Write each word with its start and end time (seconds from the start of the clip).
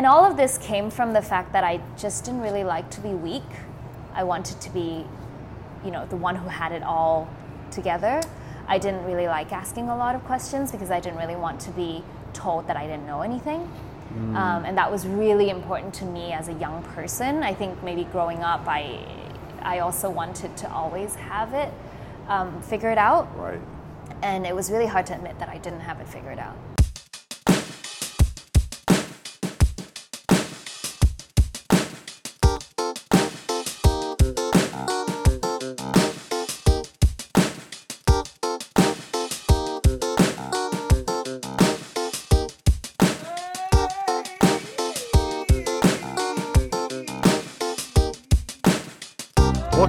and 0.00 0.06
all 0.06 0.24
of 0.24 0.38
this 0.38 0.56
came 0.56 0.90
from 0.90 1.12
the 1.12 1.20
fact 1.20 1.52
that 1.52 1.62
I 1.62 1.78
just 1.98 2.24
didn't 2.24 2.40
really 2.40 2.64
like 2.64 2.88
to 2.92 3.02
be 3.02 3.10
weak. 3.10 3.42
I 4.14 4.24
wanted 4.24 4.58
to 4.62 4.70
be, 4.70 5.04
you 5.84 5.90
know, 5.90 6.06
the 6.06 6.16
one 6.16 6.36
who 6.36 6.48
had 6.48 6.72
it 6.72 6.82
all 6.82 7.28
together. 7.70 8.22
I 8.66 8.78
didn't 8.78 9.04
really 9.04 9.26
like 9.26 9.52
asking 9.52 9.90
a 9.90 9.94
lot 9.94 10.14
of 10.14 10.24
questions 10.24 10.72
because 10.72 10.90
I 10.90 11.00
didn't 11.00 11.18
really 11.18 11.36
want 11.36 11.60
to 11.60 11.70
be 11.72 12.02
told 12.32 12.66
that 12.68 12.78
I 12.78 12.86
didn't 12.86 13.06
know 13.06 13.20
anything. 13.20 13.70
Mm. 14.14 14.36
Um, 14.36 14.64
and 14.64 14.78
that 14.78 14.90
was 14.90 15.06
really 15.06 15.50
important 15.50 15.92
to 15.96 16.06
me 16.06 16.32
as 16.32 16.48
a 16.48 16.54
young 16.54 16.82
person. 16.94 17.42
I 17.42 17.52
think 17.52 17.82
maybe 17.82 18.04
growing 18.04 18.38
up, 18.38 18.66
I, 18.66 19.04
I 19.60 19.80
also 19.80 20.08
wanted 20.08 20.56
to 20.56 20.72
always 20.72 21.14
have 21.16 21.52
it 21.52 21.70
um, 22.26 22.62
figured 22.62 22.96
out. 22.96 23.28
Right. 23.38 23.60
And 24.22 24.46
it 24.46 24.56
was 24.56 24.70
really 24.70 24.86
hard 24.86 25.04
to 25.08 25.14
admit 25.14 25.38
that 25.40 25.50
I 25.50 25.58
didn't 25.58 25.80
have 25.80 26.00
it 26.00 26.08
figured 26.08 26.38
out. 26.38 26.56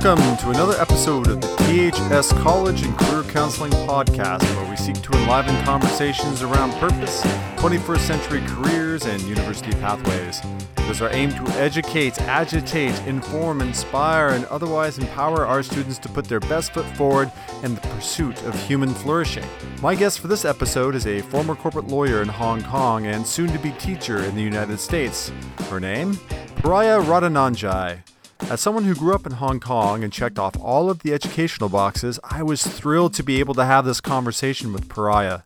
Welcome 0.03 0.35
to 0.37 0.49
another 0.49 0.81
episode 0.81 1.27
of 1.27 1.41
the 1.41 1.47
PHS 1.47 2.31
College 2.41 2.81
and 2.81 2.97
Career 2.97 3.21
Counseling 3.21 3.71
Podcast, 3.85 4.41
where 4.55 4.67
we 4.67 4.75
seek 4.75 4.99
to 4.99 5.11
enliven 5.11 5.55
conversations 5.63 6.41
around 6.41 6.71
purpose, 6.79 7.21
21st 7.57 7.99
century 7.99 8.41
careers, 8.47 9.05
and 9.05 9.21
university 9.21 9.71
pathways. 9.73 10.41
It 10.77 10.89
is 10.89 11.03
our 11.03 11.13
aim 11.13 11.29
to 11.29 11.43
educate, 11.51 12.19
agitate, 12.21 12.99
inform, 13.05 13.61
inspire, 13.61 14.29
and 14.29 14.45
otherwise 14.45 14.97
empower 14.97 15.45
our 15.45 15.61
students 15.61 15.99
to 15.99 16.09
put 16.09 16.25
their 16.25 16.39
best 16.39 16.73
foot 16.73 16.87
forward 16.97 17.31
in 17.61 17.75
the 17.75 17.81
pursuit 17.81 18.41
of 18.45 18.59
human 18.63 18.95
flourishing. 18.95 19.45
My 19.83 19.93
guest 19.93 20.19
for 20.19 20.27
this 20.27 20.45
episode 20.45 20.95
is 20.95 21.05
a 21.05 21.21
former 21.21 21.53
corporate 21.53 21.89
lawyer 21.89 22.23
in 22.23 22.27
Hong 22.27 22.63
Kong 22.63 23.05
and 23.05 23.25
soon 23.25 23.51
to 23.51 23.59
be 23.59 23.69
teacher 23.73 24.23
in 24.23 24.33
the 24.33 24.41
United 24.41 24.79
States. 24.79 25.31
Her 25.69 25.79
name? 25.79 26.13
Pariya 26.55 27.03
Rojtanongchai. 27.03 28.10
As 28.49 28.59
someone 28.59 28.83
who 28.83 28.95
grew 28.95 29.13
up 29.13 29.25
in 29.25 29.33
Hong 29.33 29.59
Kong 29.59 30.03
and 30.03 30.11
checked 30.11 30.37
off 30.37 30.59
all 30.59 30.89
of 30.89 30.99
the 30.99 31.13
educational 31.13 31.69
boxes, 31.69 32.19
I 32.23 32.43
was 32.43 32.65
thrilled 32.65 33.13
to 33.13 33.23
be 33.23 33.39
able 33.39 33.53
to 33.53 33.65
have 33.65 33.85
this 33.85 34.01
conversation 34.01 34.73
with 34.73 34.89
Pariya. 34.89 35.41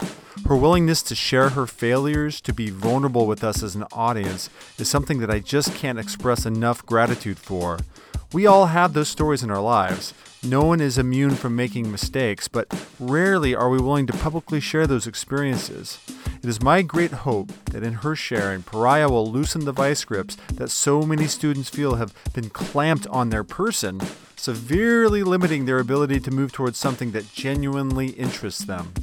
Her 0.48 0.56
willingness 0.56 1.02
to 1.04 1.16
share 1.16 1.50
her 1.50 1.68
failures, 1.68 2.42
to 2.42 2.54
be 2.54 2.70
vulnerable 2.70 3.26
with 3.28 3.44
us 3.44 3.62
as 3.64 3.76
an 3.76 3.86
audience, 3.92 4.50
is 4.78 4.90
something 4.90 5.20
that 5.20 5.32
I 5.32 5.40
just 5.40 5.76
can't 5.76 6.00
express 6.00 6.46
enough 6.46 6.86
gratitude 6.86 7.38
for. 7.38 7.80
We 8.34 8.46
all 8.46 8.68
have 8.68 8.94
those 8.94 9.08
stories 9.08 9.44
in 9.44 9.52
our 9.52 9.62
lives. 9.62 10.14
No 10.48 10.64
one 10.64 10.80
is 10.80 11.00
immune 11.00 11.32
from 11.32 11.56
making 11.56 11.92
mistakes, 11.92 12.48
but 12.48 12.68
rarely 13.00 13.56
are 13.56 13.68
we 13.68 13.80
willing 13.80 14.06
to 14.06 14.14
publicly 14.14 14.60
share 14.60 14.86
those 14.86 15.08
experiences. 15.08 15.98
It 16.44 16.48
is 16.48 16.62
my 16.62 16.84
great 16.84 17.12
hope 17.12 17.52
that 17.72 17.82
in 17.82 17.94
her 17.94 18.16
sharing, 18.16 18.62
Pariya 18.62 19.10
will 19.10 19.26
loosen 19.26 19.66
the 19.66 19.72
vice 19.72 20.06
grips 20.06 20.36
that 20.54 20.70
so 20.70 21.02
many 21.02 21.26
students 21.26 21.70
feel 21.70 21.96
have 21.96 22.14
been 22.34 22.52
clamped 22.52 23.08
on 23.08 23.32
their 23.32 23.44
person, 23.44 24.00
severely 24.36 25.23
limiting 25.23 25.66
their 25.66 25.80
ability 25.80 26.20
to 26.20 26.30
move 26.30 26.52
towards 26.52 26.78
something 26.78 27.10
that 27.14 27.34
genuinely 27.34 28.10
interests 28.10 28.66
them. 28.66 28.94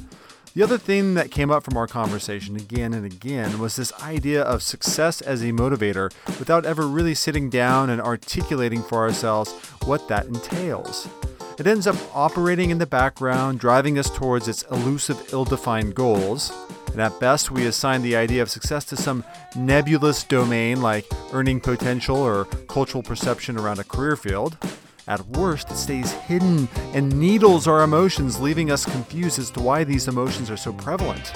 The 0.53 0.63
other 0.63 0.77
thing 0.77 1.15
that 1.15 1.31
came 1.31 1.51
up 1.51 1.63
from 1.63 1.75
our 1.75 1.87
conversation 1.87 2.55
again 2.55 2.93
and 2.93 3.05
again 3.05 3.59
was 3.59 3.75
this 3.75 3.91
idea 4.01 4.43
of 4.43 4.63
success 4.63 5.19
as 5.19 5.41
a 5.41 5.47
motivator 5.47 6.13
without 6.39 6.65
ever 6.65 6.87
really 6.87 7.15
sitting 7.15 7.49
down 7.49 7.89
and 7.89 7.99
articulating 7.99 8.81
for 8.81 8.99
ourselves 8.99 9.51
what 9.83 10.07
that 10.07 10.27
entails. 10.27 11.09
It 11.59 11.67
ends 11.67 11.85
up 11.85 11.95
operating 12.15 12.71
in 12.71 12.79
the 12.79 12.87
background, 12.87 13.59
driving 13.59 13.99
us 13.99 14.09
towards 14.09 14.47
its 14.47 14.63
elusive, 14.71 15.31
ill 15.31 15.45
defined 15.45 15.93
goals. 15.93 16.51
And 16.91 16.99
at 16.99 17.19
best, 17.19 17.51
we 17.51 17.67
assign 17.67 18.01
the 18.01 18.15
idea 18.15 18.41
of 18.41 18.49
success 18.49 18.85
to 18.85 18.95
some 18.95 19.23
nebulous 19.55 20.23
domain 20.23 20.81
like 20.81 21.05
earning 21.31 21.59
potential 21.59 22.17
or 22.17 22.45
cultural 22.67 23.03
perception 23.03 23.57
around 23.57 23.79
a 23.79 23.83
career 23.83 24.15
field. 24.15 24.57
At 25.05 25.27
worst, 25.29 25.69
it 25.69 25.75
stays 25.75 26.13
hidden 26.13 26.69
and 26.93 27.19
needles 27.19 27.67
our 27.67 27.83
emotions, 27.83 28.39
leaving 28.39 28.71
us 28.71 28.85
confused 28.85 29.37
as 29.37 29.51
to 29.51 29.59
why 29.59 29.83
these 29.83 30.07
emotions 30.07 30.49
are 30.49 30.55
so 30.55 30.71
prevalent. 30.71 31.33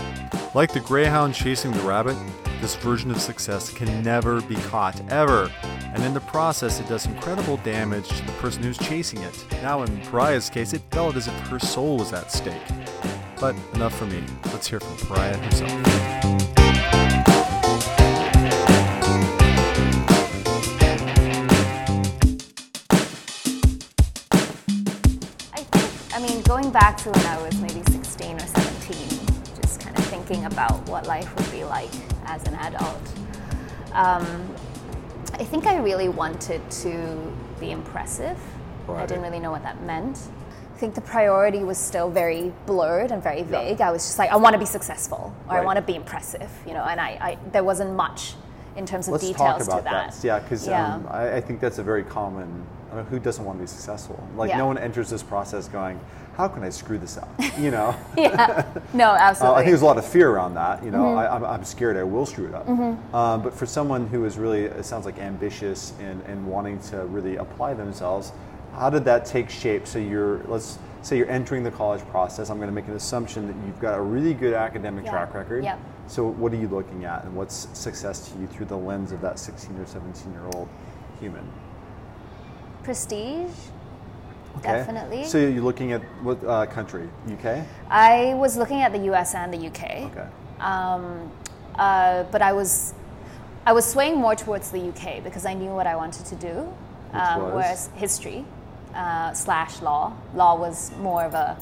Like 0.55 0.73
the 0.73 0.79
greyhound 0.79 1.33
chasing 1.33 1.73
the 1.73 1.81
rabbit, 1.81 2.15
this 2.61 2.75
version 2.75 3.11
of 3.11 3.19
success 3.19 3.69
can 3.71 4.01
never 4.01 4.41
be 4.41 4.55
caught, 4.55 5.01
ever. 5.11 5.51
And 5.93 6.01
in 6.03 6.13
the 6.13 6.21
process, 6.21 6.79
it 6.79 6.87
does 6.87 7.05
incredible 7.07 7.57
damage 7.57 8.07
to 8.07 8.25
the 8.25 8.31
person 8.33 8.63
who's 8.63 8.77
chasing 8.77 9.21
it. 9.21 9.45
Now, 9.61 9.83
in 9.83 9.97
Pariya's 9.97 10.49
case, 10.49 10.71
it 10.71 10.81
felt 10.91 11.17
as 11.17 11.27
if 11.27 11.33
her 11.47 11.59
soul 11.59 11.97
was 11.97 12.13
at 12.13 12.31
stake. 12.31 12.55
But 13.39 13.55
enough 13.73 13.97
for 13.97 14.05
me. 14.05 14.23
Let's 14.45 14.67
hear 14.67 14.79
from 14.79 14.95
Pariya 14.95 15.35
herself. 15.43 16.56
Going 26.67 26.81
back 26.81 26.97
to 26.97 27.09
when 27.09 27.25
I 27.25 27.41
was 27.41 27.61
maybe 27.61 27.81
16 27.91 28.35
or 28.35 28.39
17, 28.39 29.19
just 29.61 29.79
kind 29.79 29.97
of 29.97 30.03
thinking 30.07 30.43
about 30.43 30.85
what 30.89 31.07
life 31.07 31.33
would 31.37 31.49
be 31.49 31.63
like 31.63 31.89
as 32.25 32.45
an 32.45 32.55
adult. 32.55 33.13
Um, 33.93 34.53
I 35.33 35.45
think 35.45 35.65
I 35.65 35.77
really 35.77 36.09
wanted 36.09 36.69
to 36.83 37.33
be 37.61 37.71
impressive. 37.71 38.37
Right. 38.85 39.01
I 39.01 39.05
didn't 39.05 39.23
really 39.23 39.39
know 39.39 39.51
what 39.51 39.63
that 39.63 39.81
meant. 39.83 40.19
I 40.75 40.77
think 40.77 40.93
the 40.93 41.01
priority 41.01 41.59
was 41.59 41.77
still 41.77 42.09
very 42.09 42.51
blurred 42.65 43.11
and 43.11 43.23
very 43.23 43.43
vague. 43.43 43.79
Yeah. 43.79 43.87
I 43.87 43.91
was 43.91 44.05
just 44.05 44.19
like, 44.19 44.29
I 44.29 44.35
want 44.35 44.51
to 44.51 44.59
be 44.59 44.65
successful 44.65 45.33
or 45.47 45.55
right. 45.55 45.61
I 45.61 45.65
want 45.65 45.77
to 45.77 45.81
be 45.81 45.95
impressive, 45.95 46.51
you 46.67 46.73
know, 46.73 46.83
and 46.83 46.99
I, 46.99 47.09
I 47.21 47.37
there 47.53 47.63
wasn't 47.63 47.95
much 47.95 48.33
in 48.75 48.85
terms 48.85 49.07
of 49.07 49.13
Let's 49.13 49.25
details 49.25 49.67
talk 49.67 49.67
about 49.67 49.77
to 49.77 49.83
that. 49.85 50.11
that. 50.11 50.27
Yeah, 50.27 50.39
because 50.39 50.67
yeah. 50.67 50.95
um, 50.95 51.07
I, 51.09 51.37
I, 51.37 51.41
think 51.41 51.61
that's 51.61 51.79
a 51.79 51.83
very 51.83 52.03
common. 52.03 52.65
I 52.97 53.01
mean, 53.01 53.09
who 53.09 53.19
doesn't 53.19 53.43
want 53.43 53.59
to 53.59 53.63
be 53.63 53.67
successful? 53.67 54.27
Like 54.35 54.49
yeah. 54.49 54.57
no 54.57 54.65
one 54.65 54.77
enters 54.77 55.09
this 55.09 55.21
process 55.21 55.67
going, 55.67 55.99
"How 56.35 56.47
can 56.47 56.63
I 56.63 56.69
screw 56.69 56.97
this 56.97 57.17
up?" 57.17 57.29
You 57.59 57.71
know? 57.71 57.95
yeah. 58.17 58.65
No, 58.93 59.11
absolutely. 59.11 59.55
uh, 59.55 59.59
I 59.59 59.61
think 59.61 59.71
there's 59.71 59.81
a 59.81 59.85
lot 59.85 59.97
of 59.97 60.05
fear 60.05 60.29
around 60.29 60.53
that. 60.55 60.83
You 60.83 60.91
know, 60.91 61.03
mm-hmm. 61.03 61.45
I, 61.45 61.55
am 61.55 61.63
scared 61.63 61.97
I 61.97 62.03
will 62.03 62.25
screw 62.25 62.47
it 62.47 62.53
up. 62.53 62.67
Mm-hmm. 62.67 63.15
Um, 63.15 63.41
but 63.41 63.53
for 63.53 63.65
someone 63.65 64.07
who 64.07 64.25
is 64.25 64.37
really, 64.37 64.65
it 64.65 64.85
sounds 64.85 65.05
like 65.05 65.17
ambitious 65.19 65.93
and, 65.99 66.21
and 66.23 66.45
wanting 66.45 66.79
to 66.91 67.05
really 67.05 67.37
apply 67.37 67.73
themselves, 67.73 68.31
how 68.73 68.89
did 68.89 69.05
that 69.05 69.25
take 69.25 69.49
shape? 69.49 69.87
So 69.87 69.99
you're 69.99 70.43
let's 70.45 70.77
say 71.01 71.17
you're 71.17 71.29
entering 71.29 71.63
the 71.63 71.71
college 71.71 72.01
process, 72.07 72.49
I'm 72.49 72.57
going 72.57 72.69
to 72.69 72.75
make 72.75 72.87
an 72.87 72.95
assumption 72.95 73.47
that 73.47 73.55
you've 73.65 73.79
got 73.79 73.97
a 73.97 74.01
really 74.01 74.33
good 74.33 74.53
academic 74.53 75.05
yeah. 75.05 75.11
track 75.11 75.33
record. 75.33 75.63
Yep. 75.63 75.79
So 76.07 76.27
what 76.27 76.53
are 76.53 76.57
you 76.57 76.67
looking 76.67 77.05
at, 77.05 77.23
and 77.25 77.35
what's 77.35 77.67
success 77.73 78.29
to 78.29 78.39
you 78.39 78.47
through 78.47 78.67
the 78.67 78.77
lens 78.77 79.11
of 79.11 79.21
that 79.21 79.39
16 79.39 79.77
or 79.77 79.85
17 79.85 80.31
year 80.31 80.45
old 80.53 80.69
human? 81.19 81.47
Prestige. 82.87 83.51
Okay. 84.59 84.71
Definitely. 84.71 85.25
So 85.25 85.37
you're 85.37 85.61
looking 85.61 85.91
at 85.91 86.01
what 86.23 86.41
uh, 86.45 86.65
country? 86.67 87.09
UK. 87.29 87.65
I 87.89 88.33
was 88.35 88.55
looking 88.55 88.81
at 88.81 88.93
the 88.93 89.11
US 89.11 89.35
and 89.35 89.53
the 89.53 89.67
UK. 89.67 89.83
Okay. 90.09 90.27
Um, 90.61 91.29
uh, 91.75 92.23
but 92.31 92.41
I 92.41 92.53
was, 92.53 92.93
I 93.65 93.73
was 93.73 93.85
swaying 93.85 94.15
more 94.15 94.35
towards 94.35 94.71
the 94.71 94.79
UK 94.79 95.21
because 95.21 95.45
I 95.45 95.53
knew 95.53 95.71
what 95.71 95.85
I 95.85 95.97
wanted 95.97 96.25
to 96.27 96.35
do. 96.35 96.73
Um, 97.11 97.53
whereas 97.55 97.89
history 97.95 98.45
uh, 98.95 99.33
slash 99.33 99.81
law. 99.81 100.13
Law 100.33 100.57
was 100.57 100.91
more 100.97 101.25
of 101.25 101.33
a 101.33 101.57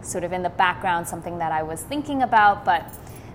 sort 0.00 0.24
of 0.24 0.32
in 0.32 0.42
the 0.42 0.48
background, 0.64 1.06
something 1.06 1.36
that 1.40 1.52
I 1.52 1.62
was 1.62 1.82
thinking 1.82 2.22
about, 2.22 2.64
but 2.64 2.90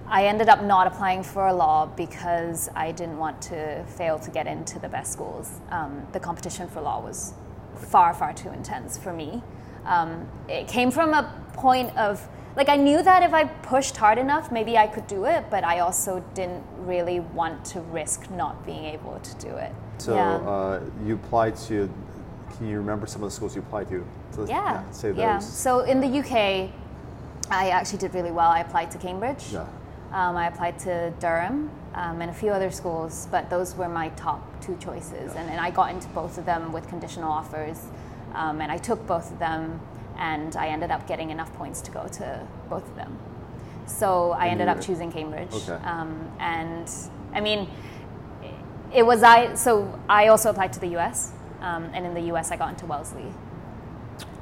I 0.08 0.28
ended 0.28 0.50
up 0.50 0.64
not 0.64 0.88
applying 0.88 1.24
for 1.24 1.48
a 1.48 1.54
law 1.54 1.88
because 1.88 2.70
I 2.76 2.92
didn't 2.92 3.18
want 3.18 3.42
to 3.44 3.84
fail 3.86 4.20
to 4.20 4.32
get 4.32 4.46
into 4.48 4.78
the 4.80 4.90
best 4.90 5.12
schools. 5.12 5.52
Um, 5.70 6.06
the 6.12 6.20
competition 6.20 6.68
for 6.68 6.82
law 6.82 7.02
was 7.02 7.34
far, 7.76 8.14
far 8.14 8.34
too 8.34 8.50
intense 8.52 8.98
for 8.98 9.14
me. 9.14 9.42
Um, 9.86 10.28
it 10.48 10.68
came 10.68 10.92
from 10.92 11.14
a 11.14 11.34
point 11.54 11.96
of 11.98 12.28
like 12.56 12.70
I 12.70 12.78
knew 12.78 13.04
that 13.04 13.22
if 13.22 13.34
I 13.34 13.46
pushed 13.46 13.98
hard 13.98 14.18
enough, 14.18 14.52
maybe 14.52 14.78
I 14.78 14.88
could 14.88 15.08
do 15.08 15.26
it, 15.26 15.46
but 15.50 15.66
I 15.66 15.80
also 15.80 16.24
didn't 16.34 16.64
really 16.78 17.20
want 17.20 17.66
to 17.66 17.82
risk 17.82 18.30
not 18.32 18.66
being 18.66 18.86
able 18.86 19.20
to 19.20 19.36
do 19.36 19.50
it. 19.58 19.74
So 19.98 20.16
yeah. 20.16 20.36
uh, 20.36 20.82
you 21.06 21.16
applied 21.16 21.58
to 21.68 21.92
can 22.58 22.70
you 22.70 22.78
remember 22.78 23.06
some 23.06 23.22
of 23.22 23.30
the 23.30 23.36
schools 23.36 23.56
you 23.56 23.62
applied 23.62 23.90
to? 23.90 24.06
So 24.32 24.46
yeah. 24.46 24.56
yeah. 24.56 24.92
Say 24.92 25.10
those. 25.10 25.18
Yeah. 25.18 25.40
So 25.40 25.82
in 25.82 26.00
the 26.00 26.20
UK, 26.20 26.72
I 27.50 27.70
actually 27.70 28.00
did 28.00 28.14
really 28.14 28.32
well. 28.32 28.50
I 28.50 28.60
applied 28.60 28.92
to 28.92 28.98
Cambridge. 28.98 29.52
Yeah. 29.52 29.66
Um, 30.12 30.38
I 30.38 30.48
applied 30.48 30.80
to 30.80 31.12
Durham 31.20 31.70
um, 31.94 32.22
and 32.22 32.32
a 32.32 32.34
few 32.34 32.52
other 32.52 32.72
schools, 32.72 33.28
but 33.32 33.50
those 33.50 33.76
were 33.76 33.90
my 33.90 34.10
top 34.10 34.62
two 34.62 34.78
choices. 34.78 35.34
And, 35.36 35.50
and 35.50 35.60
I 35.60 35.72
got 35.72 35.92
into 35.92 36.08
both 36.10 36.38
of 36.38 36.46
them 36.46 36.72
with 36.72 36.88
conditional 36.88 37.32
offers. 37.32 37.82
Um, 38.34 38.62
and 38.62 38.72
I 38.72 38.78
took 38.78 39.06
both 39.08 39.32
of 39.32 39.40
them, 39.40 39.80
and 40.18 40.56
I 40.56 40.68
ended 40.68 40.92
up 40.92 41.08
getting 41.08 41.30
enough 41.30 41.54
points 41.56 41.82
to 41.82 41.92
go 41.92 42.08
to 42.08 42.48
both 42.70 42.88
of 42.88 42.96
them. 42.96 43.18
So 43.86 44.32
I 44.32 44.48
ended 44.48 44.68
up 44.68 44.82
choosing 44.82 45.12
Cambridge. 45.12 45.54
Okay. 45.54 45.74
Um, 45.86 46.32
and 46.40 46.90
I 47.34 47.40
mean, 47.40 47.70
it 48.94 49.06
was 49.06 49.24
I. 49.24 49.54
So 49.56 49.98
I 50.10 50.28
also 50.28 50.50
applied 50.50 50.74
to 50.74 50.80
the 50.80 50.88
U.S. 50.88 51.32
Um, 51.62 51.90
and 51.94 52.06
in 52.06 52.14
the 52.14 52.22
U.S. 52.22 52.52
I 52.52 52.58
got 52.58 52.70
into 52.70 52.86
Wellesley. 52.86 53.26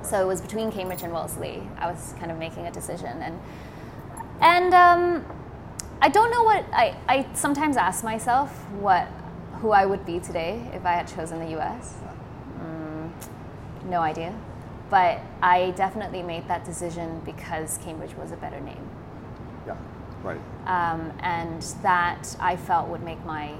So 0.02 0.22
it 0.22 0.28
was 0.28 0.42
between 0.42 0.72
Cambridge 0.72 1.02
and 1.02 1.14
Wellesley. 1.14 1.68
I 1.78 1.92
was 1.92 2.14
kind 2.20 2.32
of 2.32 2.38
making 2.38 2.68
a 2.68 2.72
decision, 2.72 3.22
and 3.22 3.40
and 4.42 4.74
um, 4.74 5.26
I 6.02 6.10
don't 6.10 6.32
know 6.32 6.44
what 6.44 6.66
I. 6.74 6.96
I 7.08 7.28
sometimes 7.34 7.78
ask 7.78 8.04
myself 8.04 8.50
what 8.74 9.08
who 9.62 9.72
I 9.72 9.86
would 9.86 10.06
be 10.06 10.20
today 10.20 10.70
if 10.74 10.86
I 10.86 10.94
had 10.94 11.08
chosen 11.08 11.40
the 11.40 11.52
U.S. 11.52 11.96
Mm, 12.60 13.10
no 13.86 14.02
idea, 14.02 14.34
but 14.90 15.22
I 15.42 15.72
definitely 15.72 16.22
made 16.22 16.48
that 16.50 16.66
decision 16.66 17.22
because 17.24 17.78
Cambridge 17.80 18.14
was 18.16 18.32
a 18.32 18.36
better 18.38 18.60
name. 18.60 18.90
Yeah, 19.66 19.78
right. 20.24 20.40
Um, 20.66 21.14
and 21.22 21.62
that 21.82 22.36
I 22.40 22.58
felt 22.58 22.90
would 22.90 23.04
make 23.04 23.24
my 23.26 23.54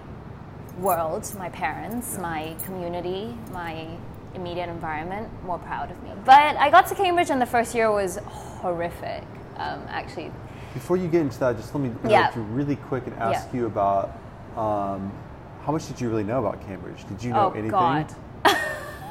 world, 0.80 1.32
my 1.38 1.50
parents, 1.50 2.14
Yeah. 2.16 2.22
my 2.22 2.56
community, 2.66 3.38
my 3.54 3.88
immediate 4.36 4.68
environment 4.68 5.30
more 5.46 5.60
proud 5.60 5.92
of 5.92 6.04
me. 6.04 6.10
But 6.26 6.58
I 6.58 6.70
got 6.70 6.88
to 6.88 6.96
Cambridge 6.96 7.30
and 7.30 7.40
the 7.42 7.46
first 7.46 7.74
year 7.76 7.92
was 7.92 8.18
horrific. 8.28 9.24
Um, 9.56 9.82
actually, 9.88 10.32
Before 10.74 10.98
you 10.98 11.08
get 11.08 11.22
into 11.22 11.40
that, 11.40 11.58
just 11.58 11.74
let 11.76 11.84
me 11.84 11.92
Yeah. 12.04 12.18
interrupt 12.30 12.36
you 12.38 12.42
really 12.44 12.76
quick 12.76 13.06
and 13.08 13.16
ask 13.20 13.48
Yeah. 13.52 13.60
you 13.60 13.66
about 13.68 14.12
um, 14.58 15.12
how 15.66 15.72
much 15.72 15.88
did 15.88 16.00
you 16.02 16.10
really 16.10 16.24
know 16.24 16.40
about 16.46 16.66
Cambridge? 16.68 17.08
Did 17.08 17.24
you 17.24 17.32
know 17.34 17.48
oh 17.48 17.58
anything? 17.58 17.72
God. 17.72 18.06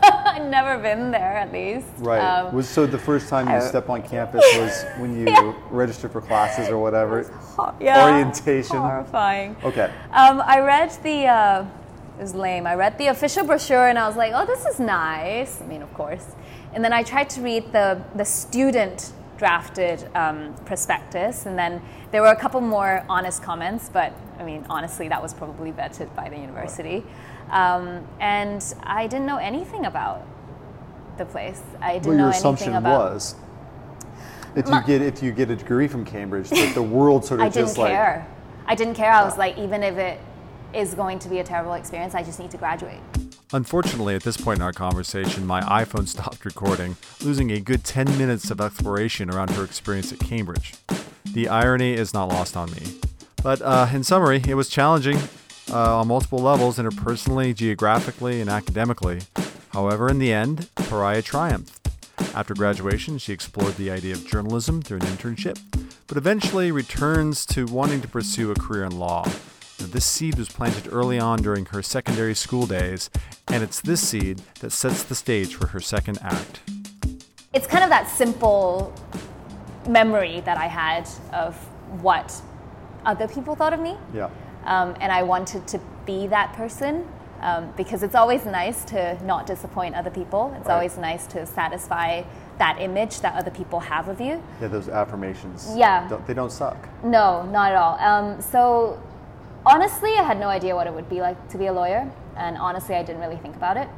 I'd 0.05 0.49
never 0.51 0.79
been 0.79 1.11
there 1.11 1.37
at 1.37 1.53
least. 1.53 1.87
Right. 1.99 2.19
Um, 2.21 2.55
was 2.55 2.69
so 2.69 2.87
the 2.87 2.99
first 2.99 3.29
time 3.29 3.49
you 3.49 3.55
I- 3.57 3.61
step 3.61 3.89
on 3.89 4.03
campus 4.03 4.45
was 4.57 4.85
when 4.99 5.19
you 5.19 5.27
Yeah. 5.29 5.53
registered 5.71 6.11
for 6.13 6.21
classes 6.21 6.69
or 6.69 6.79
whatever. 6.79 7.23
ho- 7.57 7.73
yeah, 7.81 8.05
orientation. 8.05 8.77
Horrifying. 8.79 9.57
Okay. 9.65 9.91
Um, 10.13 10.43
I 10.45 10.61
read 10.61 10.91
the. 11.03 11.27
Uh, 11.27 11.65
it 12.19 12.23
was 12.23 12.35
lame. 12.35 12.67
I 12.67 12.75
read 12.75 12.99
the 12.99 13.07
official 13.09 13.45
brochure 13.45 13.89
and 13.89 13.99
I 13.99 14.07
was 14.07 14.17
like, 14.17 14.33
"Oh, 14.35 14.45
this 14.45 14.65
is 14.67 14.79
nice." 14.79 15.61
I 15.63 15.67
mean, 15.67 15.83
of 15.83 15.93
course. 15.95 16.27
And 16.75 16.85
then 16.85 16.93
I 16.93 17.03
tried 17.03 17.31
to 17.31 17.41
read 17.41 17.73
the 17.73 18.01
the 18.15 18.25
student 18.25 19.13
drafted 19.39 20.09
um, 20.15 20.55
prospectus, 20.65 21.47
and 21.47 21.59
then 21.59 21.83
there 22.11 22.23
were 22.23 22.29
a 22.29 22.37
couple 22.37 22.61
more 22.61 23.05
honest 23.09 23.43
comments. 23.43 23.91
But 23.93 24.13
I 24.39 24.45
mean, 24.45 24.65
honestly, 24.69 25.09
that 25.09 25.23
was 25.23 25.35
probably 25.35 25.73
vetted 25.73 26.15
by 26.15 26.29
the 26.29 26.39
university. 26.39 27.05
Um, 27.51 28.07
and 28.21 28.63
I 28.83 29.07
didn't 29.07 29.27
know 29.27 29.37
anything 29.37 29.85
about 29.87 30.27
the 31.19 31.25
place. 31.25 31.61
I 31.81 31.95
didn't 31.95 32.07
Well, 32.07 32.17
know 32.17 32.23
your 32.25 32.27
anything 32.29 32.39
assumption 32.39 32.75
about. 32.75 33.13
was 33.13 33.35
if 34.55 34.69
you 34.69 34.83
get 34.87 35.03
if 35.03 35.23
you 35.23 35.33
get 35.33 35.51
a 35.51 35.57
degree 35.57 35.89
from 35.89 36.05
Cambridge, 36.05 36.49
that 36.51 36.75
the 36.75 36.83
world 36.83 37.25
sort 37.25 37.41
of 37.41 37.47
I 37.47 37.49
didn't 37.49 37.67
just 37.67 37.79
like 37.79 37.93
care. 37.93 38.27
I 38.67 38.75
didn't 38.75 38.95
care. 38.95 39.11
I 39.11 39.25
was 39.25 39.37
like, 39.37 39.59
even 39.59 39.83
if 39.83 39.97
it 39.97 40.21
is 40.73 40.95
going 40.95 41.19
to 41.21 41.29
be 41.29 41.41
a 41.41 41.45
terrible 41.45 41.75
experience, 41.75 42.15
I 42.15 42.23
just 42.23 42.39
need 42.39 42.51
to 42.53 42.59
graduate. 42.59 43.01
Unfortunately, 43.55 44.15
at 44.15 44.23
this 44.23 44.39
point 44.39 44.61
in 44.61 44.63
our 44.63 44.73
conversation, 44.73 45.47
my 45.47 45.61
iPhone 45.63 46.09
stopped 46.09 46.45
recording, 46.45 46.97
losing 47.23 47.51
a 47.51 47.61
good 47.61 47.85
10 47.85 48.17
minutes 48.17 48.51
of 48.51 48.61
exploration 48.61 49.29
around 49.31 49.51
her 49.51 49.65
experience 49.65 50.11
at 50.13 50.19
Cambridge. 50.21 50.75
The 51.25 51.49
irony 51.49 51.93
is 51.93 52.15
not 52.15 52.29
lost 52.29 52.57
on 52.57 52.71
me. 52.73 52.99
But 53.43 53.61
uh, 53.61 53.89
in 53.93 54.05
summary, 54.05 54.43
it 54.47 54.55
was 54.55 54.69
challenging 54.69 55.19
uh, 55.71 55.99
on 55.99 56.09
multiple 56.09 56.39
levels 56.39 56.79
interpersonally, 56.79 57.55
geographically, 57.55 58.41
and 58.41 58.49
academically. 58.49 59.21
However, 59.71 60.09
in 60.09 60.19
the 60.19 60.33
end, 60.33 60.69
Pariya 60.77 61.23
triumphed. 61.23 61.91
After 62.35 62.55
graduation, 62.55 63.19
she 63.19 63.33
explored 63.33 63.77
the 63.77 63.91
idea 63.91 64.15
of 64.15 64.27
journalism 64.27 64.81
through 64.81 64.99
an 64.99 65.07
internship, 65.07 65.59
but 66.07 66.17
eventually 66.17 66.73
returns 66.73 67.45
to 67.47 67.67
wanting 67.67 68.01
to 68.01 68.09
pursue 68.09 68.51
a 68.51 68.55
career 68.55 68.85
in 68.85 68.99
law. 68.99 69.27
Now, 69.81 69.87
This 69.87 70.05
seed 70.05 70.37
was 70.39 70.49
planted 70.49 70.89
early 70.93 71.19
on 71.19 71.41
during 71.43 71.67
her 71.67 71.83
secondary 71.83 72.35
school 72.35 72.67
days, 72.67 73.11
and 73.49 73.63
it's 73.63 73.81
this 73.81 74.07
seed 74.09 74.43
that 74.61 74.71
sets 74.73 75.03
the 75.03 75.15
stage 75.15 75.55
for 75.55 75.69
her 75.69 75.81
second 75.81 76.19
act. 76.23 76.61
It's 77.53 77.67
kind 77.67 77.85
of 77.85 77.91
that 77.91 78.09
simple 78.09 78.93
memory 79.89 80.41
that 80.43 80.57
I 80.59 80.67
had 80.67 81.09
of 81.33 81.55
what 82.03 82.41
other 83.05 83.27
people 83.29 83.55
thought 83.57 83.73
of 83.73 83.81
me. 83.81 83.97
Yeah. 84.15 84.31
Um, 84.65 84.95
and 85.01 85.11
I 85.11 85.23
wanted 85.25 85.67
to 85.69 85.81
be 86.07 86.29
that 86.29 86.53
person 86.55 87.07
um, 87.41 87.73
because 87.77 88.05
it's 88.05 88.15
always 88.15 88.45
nice 88.47 88.85
to 88.87 89.19
not 89.25 89.47
disappoint 89.47 89.97
other 89.97 90.11
people. 90.11 90.55
It's 90.57 90.69
Right. 90.69 90.75
always 90.75 90.97
nice 90.97 91.27
to 91.29 91.45
satisfy 91.45 92.23
that 92.59 92.81
image 92.81 93.21
that 93.23 93.35
other 93.35 93.51
people 93.51 93.81
have 93.81 94.07
of 94.09 94.21
you. 94.21 94.41
Yeah, 94.61 94.69
those 94.69 94.89
affirmations. 94.89 95.73
Yeah. 95.77 96.07
Don't, 96.09 96.25
they 96.27 96.35
don't 96.35 96.53
suck. 96.53 96.77
No, 97.03 97.43
not 97.47 97.73
at 97.73 97.77
all. 97.77 97.99
Um, 97.99 98.41
so, 98.41 99.03
honestly, 99.73 100.11
I 100.19 100.23
had 100.23 100.39
no 100.39 100.49
idea 100.49 100.75
what 100.75 100.87
it 100.87 100.93
would 100.93 101.09
be 101.09 101.21
like 101.21 101.49
to 101.49 101.59
be 101.59 101.67
a 101.67 101.73
lawyer, 101.73 102.11
and 102.37 102.57
honestly, 102.59 102.95
I 102.95 103.03
didn't 103.03 103.21
really 103.21 103.37
think 103.39 103.57
about 103.57 103.77
it. 103.77 103.89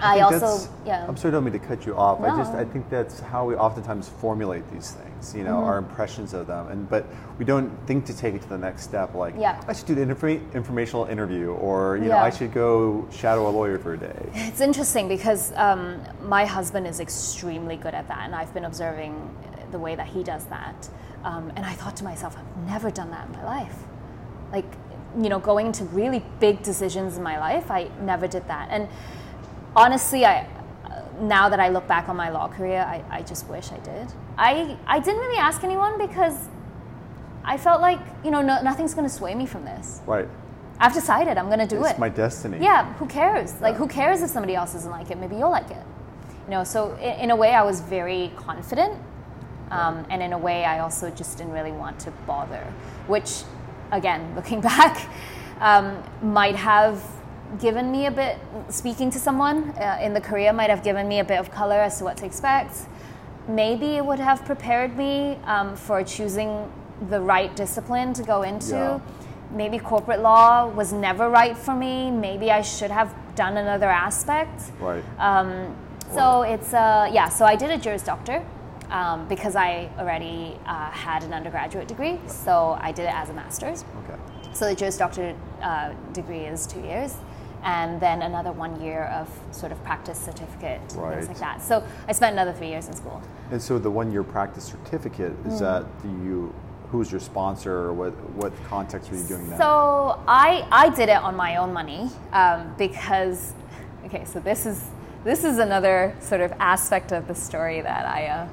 I, 0.00 0.14
think 0.18 0.42
also, 0.42 0.68
yeah. 0.84 1.06
I'm 1.06 1.16
sorry, 1.16 1.30
I 1.30 1.32
don't 1.36 1.44
mean 1.44 1.52
to 1.52 1.58
cut 1.60 1.86
you 1.86 1.96
off. 1.96 2.20
I 2.20 2.36
just 2.36 2.52
I 2.52 2.64
think 2.64 2.90
that's 2.90 3.20
how 3.20 3.44
we 3.46 3.54
oftentimes 3.54 4.08
formulate 4.08 4.68
these 4.72 4.90
things. 4.90 5.34
You 5.36 5.44
know, 5.44 5.54
Mm-hmm. 5.54 5.68
our 5.68 5.78
impressions 5.78 6.34
of 6.34 6.46
them, 6.48 6.66
and 6.68 6.90
but 6.90 7.06
we 7.38 7.44
don't 7.44 7.70
think 7.86 8.04
to 8.06 8.16
take 8.16 8.34
it 8.34 8.42
to 8.42 8.48
the 8.48 8.58
next 8.58 8.82
step. 8.82 9.14
Like, 9.14 9.34
Yeah. 9.38 9.62
I 9.68 9.72
should 9.72 9.86
do 9.86 10.00
an 10.02 10.12
infor- 10.14 10.52
informational 10.52 11.04
interview, 11.06 11.52
or 11.52 11.96
you 11.98 12.06
know, 12.06 12.16
I 12.18 12.30
should 12.30 12.52
go 12.52 13.06
shadow 13.12 13.48
a 13.48 13.52
lawyer 13.52 13.78
for 13.78 13.94
a 13.94 13.98
day. 13.98 14.30
It's 14.34 14.60
interesting 14.60 15.06
because 15.06 15.52
um, 15.54 16.00
my 16.24 16.44
husband 16.44 16.86
is 16.88 16.98
extremely 16.98 17.76
good 17.76 17.94
at 17.94 18.08
that, 18.08 18.22
and 18.24 18.34
I've 18.34 18.52
been 18.52 18.64
observing 18.64 19.14
the 19.70 19.78
way 19.78 19.94
that 19.94 20.08
he 20.08 20.24
does 20.24 20.44
that. 20.46 20.88
Um, 21.22 21.52
and 21.56 21.64
I 21.64 21.72
thought 21.72 21.96
to 21.98 22.04
myself, 22.04 22.36
I've 22.36 22.66
never 22.66 22.90
done 22.90 23.10
that 23.12 23.26
in 23.28 23.32
my 23.32 23.44
life. 23.44 23.76
Like, 24.52 24.66
you 25.20 25.28
know, 25.28 25.38
going 25.38 25.66
into 25.66 25.84
really 25.84 26.24
big 26.40 26.62
decisions 26.62 27.16
in 27.16 27.22
my 27.22 27.38
life, 27.38 27.70
I 27.70 27.88
never 28.00 28.26
did 28.26 28.46
that. 28.48 28.68
And 28.70 28.88
honestly, 29.76 30.24
I 30.26 30.46
now 31.20 31.48
that 31.48 31.60
I 31.60 31.68
look 31.68 31.86
back 31.86 32.08
on 32.08 32.16
my 32.16 32.30
law 32.30 32.48
career, 32.48 32.80
I, 32.80 33.02
I 33.10 33.22
just 33.22 33.46
wish 33.48 33.70
I 33.72 33.78
did. 33.78 34.12
I, 34.36 34.76
I 34.86 34.98
didn't 34.98 35.20
really 35.20 35.38
ask 35.38 35.62
anyone 35.64 35.98
because 35.98 36.48
I 37.44 37.56
felt 37.56 37.80
like, 37.80 38.00
you 38.24 38.30
know, 38.30 38.40
no, 38.40 38.62
nothing's 38.62 38.94
going 38.94 39.06
to 39.06 39.14
sway 39.14 39.34
me 39.34 39.46
from 39.46 39.64
this. 39.64 40.00
Right. 40.06 40.28
I've 40.80 40.94
decided 40.94 41.38
I'm 41.38 41.46
going 41.46 41.60
to 41.60 41.66
do 41.66 41.84
it. 41.84 41.90
it's 41.90 41.98
my 41.98 42.08
destiny. 42.08 42.58
Yeah, 42.60 42.92
who 42.94 43.06
cares? 43.06 43.60
Like, 43.60 43.76
who 43.76 43.86
cares 43.86 44.22
if 44.22 44.30
somebody 44.30 44.54
else 44.54 44.72
doesn't 44.72 44.90
like 44.90 45.10
it? 45.10 45.18
Maybe 45.18 45.36
you'll 45.36 45.50
like 45.50 45.70
it. 45.70 45.84
You 46.46 46.50
know, 46.50 46.64
so 46.64 46.94
in, 46.96 47.20
in 47.20 47.30
a 47.30 47.36
way, 47.36 47.54
I 47.54 47.62
was 47.62 47.80
very 47.80 48.32
confident. 48.36 49.00
Um, 49.70 50.04
and 50.10 50.22
in 50.22 50.32
a 50.32 50.38
way, 50.38 50.64
I 50.64 50.80
also 50.80 51.10
just 51.10 51.38
didn't 51.38 51.52
really 51.52 51.72
want 51.72 51.98
to 52.00 52.10
bother, 52.26 52.64
which, 53.06 53.42
again, 53.92 54.34
looking 54.34 54.60
back, 54.72 55.08
um, 55.60 56.02
might 56.22 56.56
have 56.56 57.02
given 57.60 57.90
me 57.92 58.06
a 58.06 58.10
bit, 58.10 58.38
speaking 58.68 59.10
to 59.10 59.18
someone 59.18 59.70
uh, 59.78 59.98
in 60.02 60.12
the 60.14 60.20
career 60.20 60.52
might 60.52 60.70
have 60.70 60.82
given 60.82 61.06
me 61.06 61.20
a 61.20 61.24
bit 61.24 61.38
of 61.38 61.50
color 61.50 61.76
as 61.76 61.98
to 61.98 62.04
what 62.04 62.16
to 62.16 62.26
expect. 62.26 62.76
Maybe 63.46 63.96
it 63.96 64.04
would 64.04 64.18
have 64.18 64.44
prepared 64.44 64.96
me 64.96 65.38
um, 65.44 65.76
for 65.76 66.02
choosing 66.02 66.70
the 67.10 67.20
right 67.20 67.54
discipline 67.54 68.12
to 68.14 68.22
go 68.22 68.42
into 68.42 68.74
Yeah. 68.74 69.00
maybe 69.50 69.78
corporate 69.78 70.20
law 70.20 70.66
was 70.68 70.92
never 70.92 71.28
right 71.28 71.56
for 71.56 71.74
me. 71.74 72.10
Maybe 72.10 72.50
I 72.50 72.62
should 72.62 72.90
have 72.90 73.14
done 73.36 73.56
another 73.56 73.88
aspect. 73.90 74.62
Right. 74.80 75.04
Um, 75.18 75.76
so 76.12 76.42
it's 76.42 76.72
uh, 76.72 77.08
yeah. 77.12 77.28
So 77.28 77.44
I 77.44 77.56
did 77.56 77.70
a 77.70 77.76
Juris 77.78 78.02
Doctor 78.02 78.42
um, 78.90 79.26
because 79.28 79.56
I 79.56 79.88
already 79.98 80.56
uh, 80.66 80.90
had 80.90 81.22
an 81.24 81.32
undergraduate 81.32 81.88
degree. 81.88 82.18
So 82.26 82.78
I 82.80 82.92
did 82.92 83.04
it 83.04 83.14
as 83.14 83.30
a 83.30 83.32
master's. 83.32 83.84
okay. 84.04 84.20
So 84.52 84.66
the 84.68 84.74
Juris 84.74 84.96
Doctor 84.96 85.34
uh, 85.62 85.92
degree 86.12 86.40
is 86.46 86.66
two 86.66 86.80
years, 86.80 87.16
and 87.64 88.00
then 88.00 88.22
another 88.22 88.52
one 88.52 88.80
year 88.80 89.04
of 89.06 89.28
sort 89.50 89.72
of 89.72 89.82
practice 89.82 90.18
certificate, 90.18 90.80
Right. 90.94 91.14
things 91.16 91.28
like 91.28 91.38
that. 91.38 91.60
So 91.62 91.82
I 92.06 92.12
spent 92.12 92.34
another 92.34 92.52
three 92.52 92.68
years 92.68 92.86
in 92.86 92.94
school. 92.94 93.20
And 93.50 93.60
so 93.60 93.78
the 93.78 93.90
one-year 93.90 94.22
practice 94.22 94.64
certificate 94.64 95.32
Mm. 95.44 95.52
is 95.52 95.60
that 95.60 95.84
do 96.02 96.08
you? 96.08 96.54
Who's 96.92 97.10
your 97.10 97.20
sponsor? 97.20 97.72
Or 97.86 97.92
what 97.92 98.12
what 98.36 98.52
context 98.68 99.10
were 99.10 99.16
you 99.16 99.24
doing 99.24 99.48
that? 99.50 99.58
So 99.58 100.20
I 100.28 100.64
I 100.70 100.88
did 100.90 101.08
it 101.08 101.16
on 101.16 101.34
my 101.34 101.56
own 101.56 101.72
money 101.72 102.10
um, 102.32 102.72
because 102.78 103.52
okay, 104.06 104.24
so 104.24 104.38
this 104.38 104.64
is 104.66 104.84
this 105.24 105.42
is 105.42 105.58
another 105.58 106.14
sort 106.20 106.40
of 106.42 106.52
aspect 106.60 107.10
of 107.12 107.26
the 107.26 107.34
story 107.34 107.80
that 107.80 108.06
I 108.06 108.26
uh, 108.26 108.46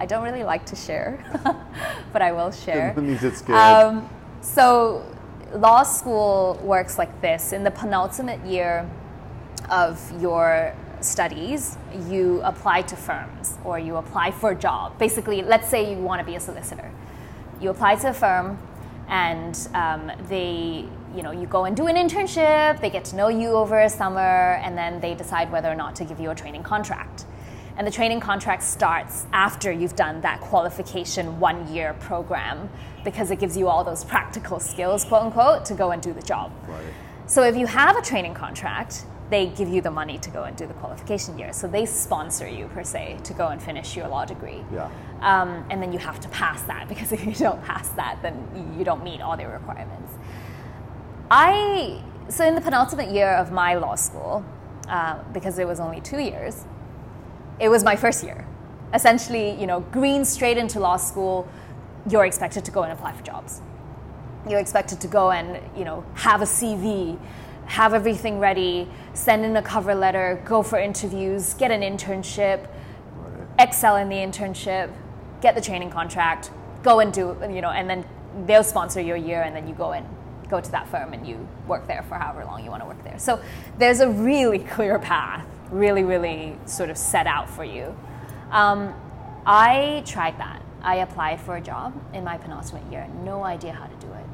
I 0.00 0.06
don't 0.06 0.22
really 0.22 0.44
like 0.44 0.64
to 0.66 0.76
share, 0.76 1.24
but 2.12 2.22
I 2.22 2.32
will 2.32 2.50
share. 2.50 2.92
That 2.94 3.02
means 3.02 3.24
it's 3.24 3.42
good. 3.42 3.56
Um, 3.56 4.08
so 4.40 5.04
law 5.52 5.82
school 5.82 6.60
works 6.62 6.98
like 6.98 7.20
this: 7.20 7.52
in 7.52 7.64
the 7.64 7.70
penultimate 7.70 8.44
year 8.46 8.88
of 9.70 10.00
your 10.20 10.74
studies, 11.00 11.76
you 12.08 12.40
apply 12.42 12.82
to 12.82 12.96
firms 12.96 13.56
or 13.64 13.78
you 13.78 13.96
apply 13.96 14.30
for 14.30 14.50
a 14.50 14.54
job. 14.54 14.98
Basically, 14.98 15.42
let's 15.42 15.68
say 15.68 15.90
you 15.90 15.98
want 15.98 16.20
to 16.20 16.26
be 16.26 16.36
a 16.36 16.40
solicitor. 16.40 16.90
You 17.60 17.70
apply 17.70 17.96
to 17.96 18.10
a 18.10 18.14
firm, 18.14 18.58
and 19.08 19.68
um, 19.74 20.12
they, 20.28 20.84
you 21.14 21.22
know, 21.22 21.32
you 21.32 21.46
go 21.46 21.64
and 21.64 21.76
do 21.76 21.86
an 21.86 21.96
internship. 21.96 22.80
They 22.80 22.90
get 22.90 23.04
to 23.06 23.16
know 23.16 23.28
you 23.28 23.48
over 23.50 23.80
a 23.80 23.90
summer, 23.90 24.60
and 24.62 24.76
then 24.76 25.00
they 25.00 25.14
decide 25.14 25.50
whether 25.50 25.70
or 25.70 25.74
not 25.74 25.96
to 25.96 26.04
give 26.04 26.20
you 26.20 26.30
a 26.30 26.34
training 26.34 26.62
contract. 26.62 27.24
And 27.78 27.86
the 27.86 27.92
training 27.92 28.18
contract 28.18 28.64
starts 28.64 29.24
after 29.32 29.70
you've 29.70 29.94
done 29.94 30.20
that 30.22 30.40
qualification 30.40 31.38
one 31.38 31.72
year 31.72 31.94
program 32.00 32.68
because 33.04 33.30
it 33.30 33.38
gives 33.38 33.56
you 33.56 33.68
all 33.68 33.84
those 33.84 34.04
practical 34.04 34.58
skills, 34.58 35.04
quote 35.04 35.22
unquote, 35.22 35.64
to 35.66 35.74
go 35.74 35.92
and 35.92 36.02
do 36.02 36.12
the 36.12 36.22
job. 36.22 36.52
right. 36.66 36.82
So 37.26 37.44
if 37.44 37.56
you 37.56 37.66
have 37.66 37.96
a 37.96 38.02
training 38.02 38.34
contract, 38.34 39.04
they 39.30 39.46
give 39.48 39.68
you 39.68 39.80
the 39.80 39.90
money 39.90 40.18
to 40.18 40.30
go 40.30 40.44
and 40.44 40.56
do 40.56 40.66
the 40.66 40.74
qualification 40.74 41.38
year. 41.38 41.52
So 41.52 41.68
they 41.68 41.86
sponsor 41.86 42.48
you 42.48 42.66
per 42.68 42.82
se 42.82 43.18
to 43.24 43.34
go 43.34 43.48
and 43.48 43.62
finish 43.62 43.96
your 43.96 44.08
law 44.08 44.24
degree. 44.24 44.64
Yeah. 44.72 44.90
Um, 45.20 45.64
and 45.70 45.80
then 45.80 45.92
you 45.92 45.98
have 45.98 46.18
to 46.20 46.28
pass 46.30 46.62
that 46.62 46.88
because 46.88 47.12
if 47.16 47.24
you 47.24 47.32
don't 47.32 47.62
pass 47.62 47.90
that, 47.90 48.18
then 48.22 48.74
you 48.76 48.84
don't 48.84 49.04
meet 49.04 49.20
all 49.20 49.36
their 49.36 49.50
requirements. 49.50 50.14
I 51.30 52.02
so 52.28 52.44
in 52.44 52.54
the 52.54 52.60
penultimate 52.60 53.10
year 53.10 53.30
of 53.34 53.52
my 53.52 53.74
law 53.74 53.94
school, 53.94 54.44
uh, 54.88 55.22
because 55.32 55.58
it 55.58 55.66
was 55.66 55.80
only 55.80 56.00
two 56.00 56.18
years, 56.18 56.64
it 57.60 57.68
was 57.68 57.84
my 57.84 57.96
first 57.96 58.22
year. 58.22 58.46
Essentially, 58.94 59.58
you 59.60 59.66
know, 59.66 59.80
green 59.80 60.24
straight 60.24 60.56
into 60.56 60.80
law 60.80 60.96
school, 60.96 61.48
you're 62.08 62.24
expected 62.24 62.64
to 62.64 62.70
go 62.70 62.82
and 62.82 62.92
apply 62.92 63.12
for 63.12 63.22
jobs. 63.22 63.60
You're 64.48 64.60
expected 64.60 65.00
to 65.02 65.08
go 65.08 65.30
and 65.30 65.60
you 65.76 65.84
know 65.84 66.04
have 66.14 66.40
a 66.40 66.46
CV, 66.46 67.18
have 67.66 67.92
everything 67.92 68.38
ready, 68.38 68.88
send 69.12 69.44
in 69.44 69.56
a 69.56 69.62
cover 69.62 69.94
letter, 69.94 70.42
go 70.46 70.62
for 70.62 70.78
interviews, 70.78 71.54
get 71.54 71.70
an 71.70 71.82
internship, 71.82 72.66
excel 73.58 73.96
in 73.96 74.08
the 74.08 74.16
internship, 74.16 74.90
get 75.42 75.54
the 75.54 75.60
training 75.60 75.90
contract, 75.90 76.50
go 76.82 77.00
and 77.00 77.12
do, 77.12 77.36
you 77.50 77.60
know, 77.60 77.70
and 77.70 77.90
then 77.90 78.04
they'll 78.46 78.64
sponsor 78.64 79.00
your 79.00 79.16
year 79.16 79.42
and 79.42 79.54
then 79.54 79.68
you 79.68 79.74
go 79.74 79.92
and 79.92 80.06
go 80.48 80.60
to 80.60 80.70
that 80.70 80.88
firm 80.88 81.12
and 81.12 81.26
you 81.26 81.46
work 81.66 81.86
there 81.86 82.02
for 82.04 82.14
however 82.14 82.44
long 82.44 82.64
you 82.64 82.70
want 82.70 82.82
to 82.82 82.88
work 82.88 83.02
there. 83.04 83.18
So 83.18 83.40
there's 83.78 84.00
a 84.00 84.08
really 84.08 84.58
clear 84.74 84.98
path, 84.98 85.44
really, 85.70 86.04
really 86.04 86.58
sort 86.66 86.90
of 86.90 86.96
set 86.96 87.26
out 87.26 87.48
for 87.48 87.64
you. 87.64 87.96
Um, 88.50 88.94
I 89.46 90.02
tried 90.06 90.38
that. 90.38 90.62
I 90.82 90.96
applied 90.96 91.40
for 91.40 91.56
a 91.56 91.60
job 91.60 91.92
in 92.14 92.24
my 92.24 92.38
penultimate 92.38 92.90
year, 92.90 93.08
no 93.24 93.42
idea 93.42 93.72
how 93.72 93.86
to 93.86 93.96
do 93.96 94.12
it. 94.12 94.24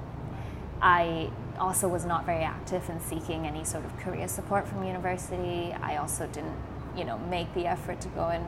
I 0.82 1.30
also 1.58 1.88
was 1.88 2.04
not 2.04 2.26
very 2.26 2.42
active 2.42 2.88
in 2.90 3.00
seeking 3.00 3.46
any 3.46 3.64
sort 3.64 3.84
of 3.84 3.96
career 3.98 4.28
support 4.28 4.68
from 4.68 4.84
university. 4.84 5.72
I 5.72 5.96
also 5.96 6.26
didn't, 6.26 6.56
you 6.96 7.04
know, 7.04 7.18
make 7.18 7.52
the 7.54 7.66
effort 7.66 8.00
to 8.02 8.08
go 8.08 8.28
and 8.28 8.44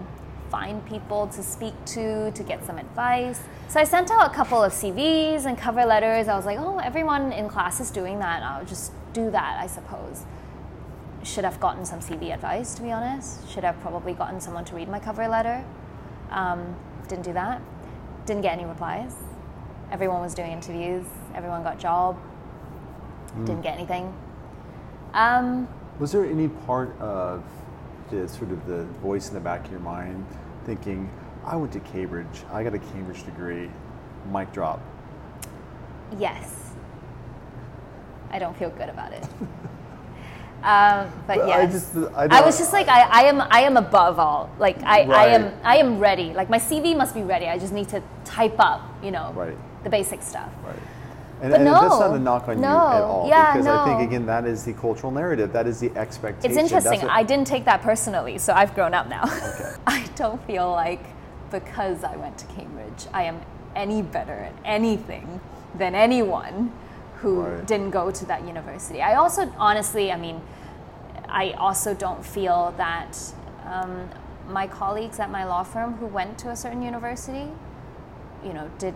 find 0.51 0.85
people 0.87 1.27
to 1.29 1.43
speak 1.43 1.75
to 1.85 2.31
to 2.31 2.43
get 2.43 2.65
some 2.65 2.79
advice. 2.79 3.41
So 3.69 3.81
I 3.81 3.85
sent 3.85 4.11
out 4.11 4.31
a 4.31 4.35
couple 4.35 4.63
of 4.63 4.73
CVs 4.73 5.47
and 5.47 5.57
cover 5.59 5.85
letters. 5.85 6.29
I 6.29 6.37
was 6.37 6.47
like, 6.47 6.59
oh, 6.59 6.79
everyone 6.79 7.33
in 7.33 7.49
class 7.49 7.81
is 7.81 7.91
doing 7.91 8.19
that. 8.21 8.43
I'll 8.43 8.65
just 8.65 8.93
do 9.13 9.31
that, 9.31 9.59
I 9.61 9.67
suppose. 9.67 10.25
Should 11.27 11.45
have 11.45 11.59
gotten 11.59 11.85
some 11.85 11.99
CV 11.99 12.33
advice, 12.33 12.75
to 12.77 12.83
be 12.83 12.93
honest. 12.93 13.51
Should 13.51 13.65
have 13.65 13.79
probably 13.81 14.13
gotten 14.15 14.41
someone 14.41 14.65
to 14.67 14.77
read 14.77 14.89
my 14.89 15.01
cover 15.01 15.27
letter. 15.27 15.65
Um, 16.31 16.77
didn't 17.09 17.25
do 17.25 17.33
that. 17.33 17.61
Didn't 18.27 18.43
get 18.43 18.53
any 18.53 18.65
replies. 18.65 19.13
Everyone 19.91 20.21
was 20.21 20.35
doing 20.35 20.53
interviews. 20.53 21.05
Everyone 21.35 21.65
got 21.65 21.81
job. 21.81 22.17
Didn't 23.45 23.63
get 23.63 23.75
anything. 23.77 24.15
Um, 25.15 25.69
Was 25.99 26.13
there 26.13 26.25
any 26.25 26.49
part 26.49 26.97
of 27.01 27.43
the 28.11 28.29
sort 28.29 28.53
of 28.53 28.65
the 28.67 28.85
voice 29.03 29.29
in 29.29 29.35
the 29.35 29.41
back 29.41 29.65
of 29.67 29.71
your 29.73 29.81
mind 29.81 30.25
thinking, 30.65 31.11
I 31.45 31.57
went 31.57 31.73
to 31.73 31.81
Cambridge, 31.81 32.45
I 32.53 32.63
got 32.63 32.73
a 32.75 32.79
Cambridge 32.79 33.25
degree, 33.25 33.69
mic 34.33 34.53
drop? 34.53 34.81
yes. 36.19 36.63
I 38.31 38.39
don't 38.39 38.57
feel 38.57 38.71
good 38.71 38.89
about 38.89 39.13
it. 39.13 39.27
um, 40.63 41.11
but 41.27 41.39
But 41.39 41.49
yes. 41.49 41.59
I 41.59 41.67
just, 41.73 41.97
I, 42.17 42.39
I 42.39 42.45
was 42.45 42.59
just 42.59 42.73
like 42.73 42.89
I, 42.89 43.03
I 43.03 43.23
am 43.25 43.41
I 43.41 43.61
am 43.61 43.77
above 43.77 44.19
all. 44.19 44.51
Like 44.59 44.83
I, 44.83 45.03
I 45.03 45.27
am 45.29 45.53
I 45.63 45.77
am 45.77 45.99
ready. 45.99 46.33
Like 46.33 46.51
my 46.51 46.59
CV 46.59 46.97
must 46.97 47.15
be 47.15 47.23
ready. 47.23 47.47
I 47.47 47.59
just 47.59 47.73
need 47.73 47.89
to 47.91 48.03
type 48.25 48.57
up, 48.59 48.81
you 49.03 49.11
know, 49.11 49.33
Right. 49.35 49.57
the 49.85 49.91
basic 49.91 50.23
stuff. 50.23 50.51
Right. 50.65 50.75
And, 51.43 51.51
But 51.51 51.61
and 51.61 51.67
that's 51.67 51.83
not 52.01 52.15
a 52.17 52.19
knock 52.19 52.49
on 52.49 52.61
no, 52.63 52.69
you 52.71 52.75
at 52.97 53.03
all. 53.03 53.29
yeah, 53.29 53.53
because 53.53 53.67
I 53.67 53.85
think, 53.85 54.09
again, 54.09 54.25
that 54.25 54.47
is 54.47 54.65
the 54.65 54.73
cultural 54.73 55.13
narrative. 55.13 55.53
That 55.53 55.67
is 55.67 55.79
the 55.79 55.95
expectation. 55.95 56.51
It's 56.51 56.59
interesting. 56.59 57.03
what- 57.03 57.11
I 57.11 57.23
didn't 57.23 57.47
take 57.47 57.67
that 57.67 57.83
personally, 57.83 58.39
so 58.39 58.55
I've 58.55 58.75
grown 58.75 58.95
up 58.95 59.07
now. 59.09 59.25
Okay. 59.25 59.75
I 59.87 60.07
don't 60.17 60.43
feel 60.47 60.71
like 60.71 61.05
because 61.51 62.03
I 62.05 62.17
went 62.17 62.39
to 62.39 62.47
Cambridge, 62.47 63.07
I 63.13 63.25
am 63.25 63.41
any 63.77 64.01
better 64.01 64.33
at 64.33 64.55
anything 64.65 65.41
than 65.75 65.95
anyone 65.95 66.73
who 67.17 67.43
Right. 67.43 67.67
didn't 67.67 67.91
go 67.91 68.11
to 68.11 68.27
that 68.27 68.47
university. 68.47 69.03
I 69.03 69.15
also, 69.15 69.51
honestly, 69.59 70.13
I 70.13 70.17
mean, 70.17 70.41
I 71.29 71.53
also 71.53 71.95
don't 71.95 72.25
feel 72.25 72.73
that 72.77 73.19
um, 73.65 74.09
my 74.49 74.67
colleagues 74.67 75.19
at 75.19 75.31
my 75.31 75.45
law 75.45 75.63
firm 75.65 75.95
who 75.95 76.07
went 76.07 76.39
to 76.39 76.51
a 76.51 76.57
certain 76.57 76.83
university, 76.83 77.51
you 78.45 78.53
know, 78.53 78.71
did 78.79 78.95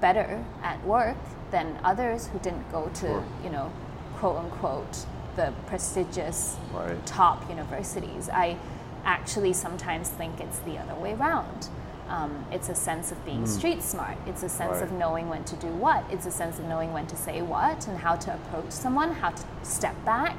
better 0.00 0.44
at 0.62 0.84
work 0.84 1.16
than 1.50 1.78
others 1.84 2.26
who 2.28 2.38
didn't 2.40 2.70
go 2.72 2.88
to, 2.94 3.06
Sure. 3.06 3.24
you 3.42 3.50
know, 3.50 3.70
quote 4.18 4.36
unquote, 4.36 5.06
the 5.36 5.52
prestigious 5.66 6.56
Right. 6.74 7.04
top 7.06 7.48
universities. 7.48 8.28
I 8.28 8.56
actually 9.04 9.52
sometimes 9.52 10.08
think 10.08 10.40
it's 10.40 10.58
the 10.60 10.78
other 10.78 10.94
way 10.94 11.14
around. 11.14 11.68
Um, 12.08 12.44
it's 12.52 12.68
a 12.68 12.74
sense 12.74 13.12
of 13.12 13.24
being 13.24 13.46
street 13.46 13.82
smart. 13.82 14.18
It's 14.26 14.42
a 14.42 14.48
sense 14.48 14.82
of 14.82 14.92
knowing 14.92 15.28
when 15.28 15.42
to 15.44 15.56
do 15.56 15.68
what. 15.68 16.04
It's 16.10 16.26
a 16.26 16.30
sense 16.30 16.58
of 16.58 16.66
knowing 16.66 16.92
when 16.92 17.06
to 17.06 17.16
say 17.16 17.40
what 17.42 17.88
and 17.88 17.98
how 17.98 18.16
to 18.16 18.34
approach 18.34 18.70
someone, 18.70 19.12
how 19.12 19.30
to 19.30 19.42
step 19.62 19.96
back, 20.04 20.36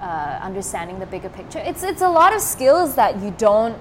uh, 0.00 0.38
understanding 0.40 0.98
the 1.00 1.06
bigger 1.06 1.28
picture. 1.28 1.58
It's 1.58 1.82
it's 1.82 2.02
a 2.02 2.08
lot 2.08 2.34
of 2.34 2.40
skills 2.40 2.94
that 2.94 3.20
you 3.20 3.32
don't 3.36 3.76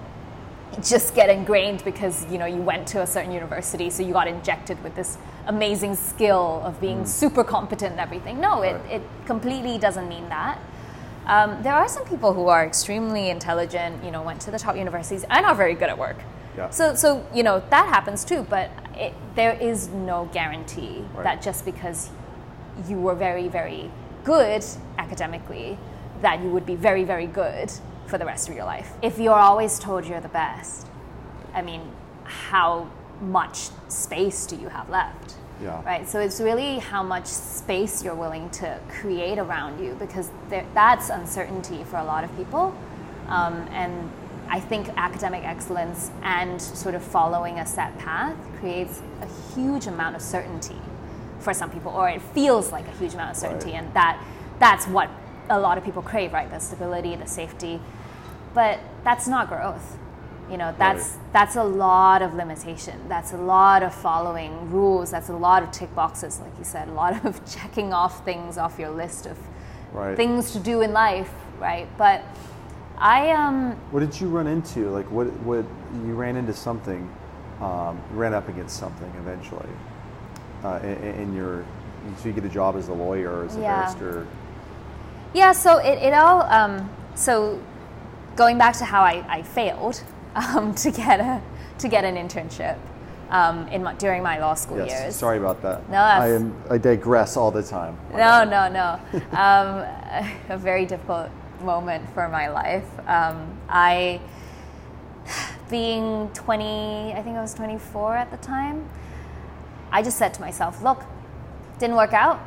just 0.84 1.16
get 1.16 1.30
ingrained 1.30 1.84
because 1.86 2.26
you 2.32 2.38
know 2.38 2.46
you 2.46 2.62
went 2.62 2.88
to 2.88 3.02
a 3.02 3.08
certain 3.08 3.32
university, 3.32 3.90
so 3.92 4.02
you 4.02 4.12
got 4.12 4.28
injected 4.28 4.84
with 4.84 4.96
this 4.96 5.18
amazing 5.48 5.96
skill 5.96 6.62
of 6.66 6.82
being 6.82 7.06
super 7.06 7.44
competent 7.44 7.92
and 7.92 8.00
everything. 8.00 8.40
No, 8.42 8.64
it, 8.64 8.76
Mm. 8.76 8.92
It 8.92 9.02
completely 9.26 9.78
doesn't 9.78 10.10
mean 10.10 10.28
that. 10.30 10.58
Um, 11.28 11.62
there 11.64 11.74
are 11.74 11.88
some 11.88 12.06
people 12.06 12.34
who 12.34 12.48
are 12.48 12.66
extremely 12.66 13.30
intelligent, 13.30 14.04
you 14.04 14.12
know, 14.12 14.22
went 14.22 14.42
to 14.42 14.52
the 14.52 14.60
top 14.60 14.76
universities 14.76 15.26
and 15.30 15.46
are 15.46 15.56
very 15.56 15.74
good 15.74 15.90
at 15.90 15.98
work. 15.98 16.18
Yeah. 16.58 16.70
So, 16.70 16.96
so 16.96 17.26
you 17.34 17.44
know 17.44 17.62
that 17.70 17.88
happens 17.88 18.24
too, 18.24 18.46
but 18.50 18.70
it, 18.96 19.14
there 19.36 19.54
is 19.54 19.90
no 19.90 20.30
guarantee 20.34 21.04
Right. 21.14 21.24
that 21.24 21.42
just 21.42 21.66
because 21.66 22.10
you 22.88 22.98
were 22.98 23.16
very, 23.16 23.48
very 23.48 23.90
good 24.24 24.64
academically, 24.98 25.78
that 26.22 26.42
you 26.42 26.50
would 26.50 26.66
be 26.66 26.76
very, 26.76 27.04
very 27.04 27.28
good 27.28 27.72
for 28.08 28.18
the 28.18 28.26
rest 28.26 28.50
of 28.50 28.56
your 28.56 28.66
life. 28.66 28.94
If 29.02 29.20
you're 29.20 29.34
always 29.40 29.80
told 29.80 30.06
you're 30.06 30.22
the 30.22 30.28
best, 30.30 30.88
I 31.54 31.62
mean, 31.62 31.82
how 32.24 32.90
much 33.22 33.70
space 33.88 34.46
do 34.46 34.56
you 34.56 34.70
have 34.70 34.90
left? 34.90 35.36
Yeah. 35.62 35.82
Right. 35.86 36.08
So 36.08 36.20
it's 36.20 36.42
really 36.42 36.80
how 36.80 37.02
much 37.02 37.28
space 37.28 38.04
you're 38.04 38.16
willing 38.16 38.50
to 38.52 38.78
create 38.90 39.38
around 39.40 39.84
you 39.84 39.96
because 40.00 40.30
there, 40.50 40.66
that's 40.74 41.10
uncertainty 41.10 41.84
for 41.86 41.98
a 41.98 42.04
lot 42.04 42.24
of 42.26 42.36
people. 42.36 42.76
Um, 43.28 43.66
and 43.72 44.12
I 44.50 44.60
think 44.60 44.90
academic 44.98 45.44
excellence 45.44 46.12
and 46.24 46.62
sort 46.62 46.96
of 46.96 47.04
following 47.04 47.60
a 47.60 47.66
set 47.66 47.98
path 47.98 48.36
creates 48.60 49.02
a 49.22 49.54
huge 49.54 49.88
amount 49.88 50.16
of 50.16 50.22
certainty 50.22 50.78
for 51.40 51.54
some 51.54 51.70
people, 51.70 51.92
or 51.92 52.10
it 52.10 52.22
feels 52.22 52.72
like 52.72 52.88
a 52.88 52.92
huge 52.92 53.14
amount 53.14 53.32
of 53.32 53.38
certainty, 53.38 53.72
Right. 53.72 53.84
and 53.84 53.94
that 53.94 54.22
that's 54.60 54.88
what 54.88 55.10
a 55.50 55.60
lot 55.60 55.78
of 55.78 55.84
people 55.84 56.02
crave, 56.02 56.34
right? 56.34 56.50
The 56.50 56.60
stability, 56.60 57.16
the 57.16 57.28
safety, 57.28 57.80
but 58.54 58.80
that's 59.04 59.28
not 59.28 59.48
growth. 59.50 59.98
You 60.50 60.58
know, 60.58 60.74
that's 60.78 61.18
that's 61.34 61.56
a 61.56 61.64
lot 61.64 62.22
of 62.22 62.34
limitation. 62.36 63.00
That's 63.10 63.34
a 63.34 63.38
lot 63.38 63.82
of 63.84 63.94
following 63.94 64.72
rules. 64.72 65.10
That's 65.12 65.30
a 65.30 65.34
lot 65.36 65.64
of 65.64 65.72
tick 65.72 65.94
boxes, 65.96 66.40
like 66.40 66.52
you 66.58 66.64
said, 66.64 66.88
a 66.88 66.92
lot 66.94 67.26
of 67.30 67.44
checking 67.52 67.94
off 67.94 68.24
things 68.24 68.58
off 68.58 68.78
your 68.80 68.90
list 68.92 69.26
of 69.26 69.38
Right. 69.94 70.16
things 70.18 70.52
to 70.52 70.60
do 70.60 70.82
in 70.82 70.92
life, 70.94 71.32
right? 71.60 71.88
But 71.98 72.22
I 72.98 73.32
um 73.32 73.74
What 73.92 74.00
did 74.02 74.20
you 74.20 74.28
run 74.28 74.48
into? 74.48 74.90
Like, 74.90 75.10
what, 75.12 75.28
what 75.42 75.66
you 76.06 76.14
ran 76.14 76.36
into 76.36 76.54
something, 76.54 77.10
um, 77.62 78.00
ran 78.12 78.34
up 78.34 78.48
against 78.50 78.78
something 78.78 79.12
eventually 79.20 79.70
uh, 80.64 80.80
in, 80.84 80.98
in 81.04 81.36
your, 81.36 81.66
so 82.18 82.28
you 82.28 82.34
get 82.34 82.46
a 82.46 82.50
job 82.50 82.76
as 82.76 82.88
a 82.88 82.94
lawyer 82.94 83.32
or 83.42 83.46
as 83.46 83.58
a 83.58 83.62
Yeah. 83.62 83.76
barrister. 83.76 84.28
Yeah, 85.34 85.52
so 85.52 85.78
it, 85.78 85.98
it 86.02 86.14
all, 86.14 86.44
um, 86.44 86.90
so 87.16 87.62
going 88.36 88.58
back 88.58 88.78
to 88.78 88.86
how 88.86 89.02
I, 89.02 89.24
I 89.28 89.42
failed 89.44 90.02
um, 90.36 90.74
to 90.76 90.92
get 90.92 91.20
a 91.20 91.42
to 91.78 91.90
get 91.90 92.06
an 92.06 92.16
internship 92.16 92.78
um, 93.30 93.68
in 93.68 93.84
my, 93.84 93.94
during 93.96 94.24
my 94.24 94.40
law 94.40 94.54
school 94.54 94.78
Yes, 94.78 95.02
years. 95.04 95.16
sorry 95.18 95.38
about 95.38 95.62
that. 95.62 95.90
No, 95.90 95.98
I 95.98 96.30
am. 96.30 96.56
I 96.70 96.78
digress 96.78 97.36
all 97.36 97.52
the 97.52 97.64
time. 97.64 97.98
No, 98.14 98.46
no, 98.46 98.70
no. 98.70 99.00
um, 99.38 99.86
a 100.50 100.58
very 100.58 100.86
difficult 100.86 101.30
moment 101.62 102.10
for 102.14 102.28
my 102.30 102.50
life. 102.50 102.88
Um, 103.08 103.60
I, 103.70 104.22
being 105.70 106.30
20, 106.34 107.14
I 107.14 107.22
think 107.22 107.38
I 107.38 107.42
was 107.42 107.54
24 107.54 108.16
at 108.16 108.32
the 108.32 108.38
time, 108.38 108.88
I 109.92 110.02
just 110.04 110.18
said 110.18 110.34
to 110.36 110.42
myself, 110.42 110.82
look, 110.84 111.04
didn't 111.80 111.96
work 111.96 112.14
out. 112.14 112.40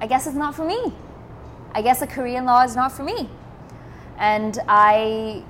I 0.00 0.06
guess 0.06 0.26
it's 0.26 0.36
not 0.36 0.54
for 0.54 0.64
me. 0.64 0.92
I 1.72 1.82
guess 1.82 2.02
a 2.02 2.06
Korean 2.06 2.44
law 2.44 2.62
is 2.62 2.74
not 2.74 2.92
for 2.92 3.02
me. 3.02 3.30
And 4.18 4.58
I, 4.68 5.42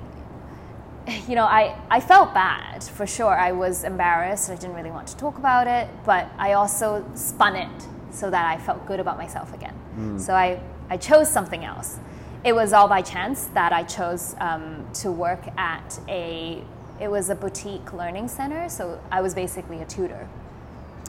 you 1.29 1.35
know, 1.35 1.45
I, 1.45 1.77
I 1.91 2.01
felt 2.01 2.35
bad 2.35 2.85
for 2.85 3.07
sure. 3.07 3.35
I 3.37 3.53
was 3.53 3.85
embarrassed. 3.85 4.51
I 4.51 4.55
didn't 4.57 4.77
really 4.77 4.91
want 4.91 5.09
to 5.09 5.17
talk 5.17 5.39
about 5.39 5.67
it, 5.67 5.89
but 6.05 6.29
I 6.39 6.53
also 6.53 7.05
spun 7.15 7.57
it 7.57 7.89
so 8.11 8.31
that 8.31 8.47
I 8.47 8.59
felt 8.59 8.87
good 8.87 9.01
about 9.01 9.17
myself 9.17 9.53
again. 9.55 9.75
So 10.19 10.35
I 10.35 10.61
I 10.91 10.99
chose 10.99 11.31
something 11.31 11.65
else. 11.65 11.99
It 12.45 12.55
was 12.55 12.73
all 12.73 12.89
by 12.89 13.03
chance 13.03 13.45
that 13.55 13.73
I 13.73 13.85
chose 13.85 14.35
um, 14.41 14.87
to 14.95 15.13
work 15.13 15.47
at 15.57 15.99
a. 16.09 16.63
It 17.01 17.11
was 17.11 17.31
a 17.31 17.35
boutique 17.35 17.93
learning 17.93 18.29
center, 18.29 18.69
so 18.69 19.01
I 19.11 19.21
was 19.21 19.35
basically 19.35 19.81
a 19.81 19.85
tutor, 19.85 20.29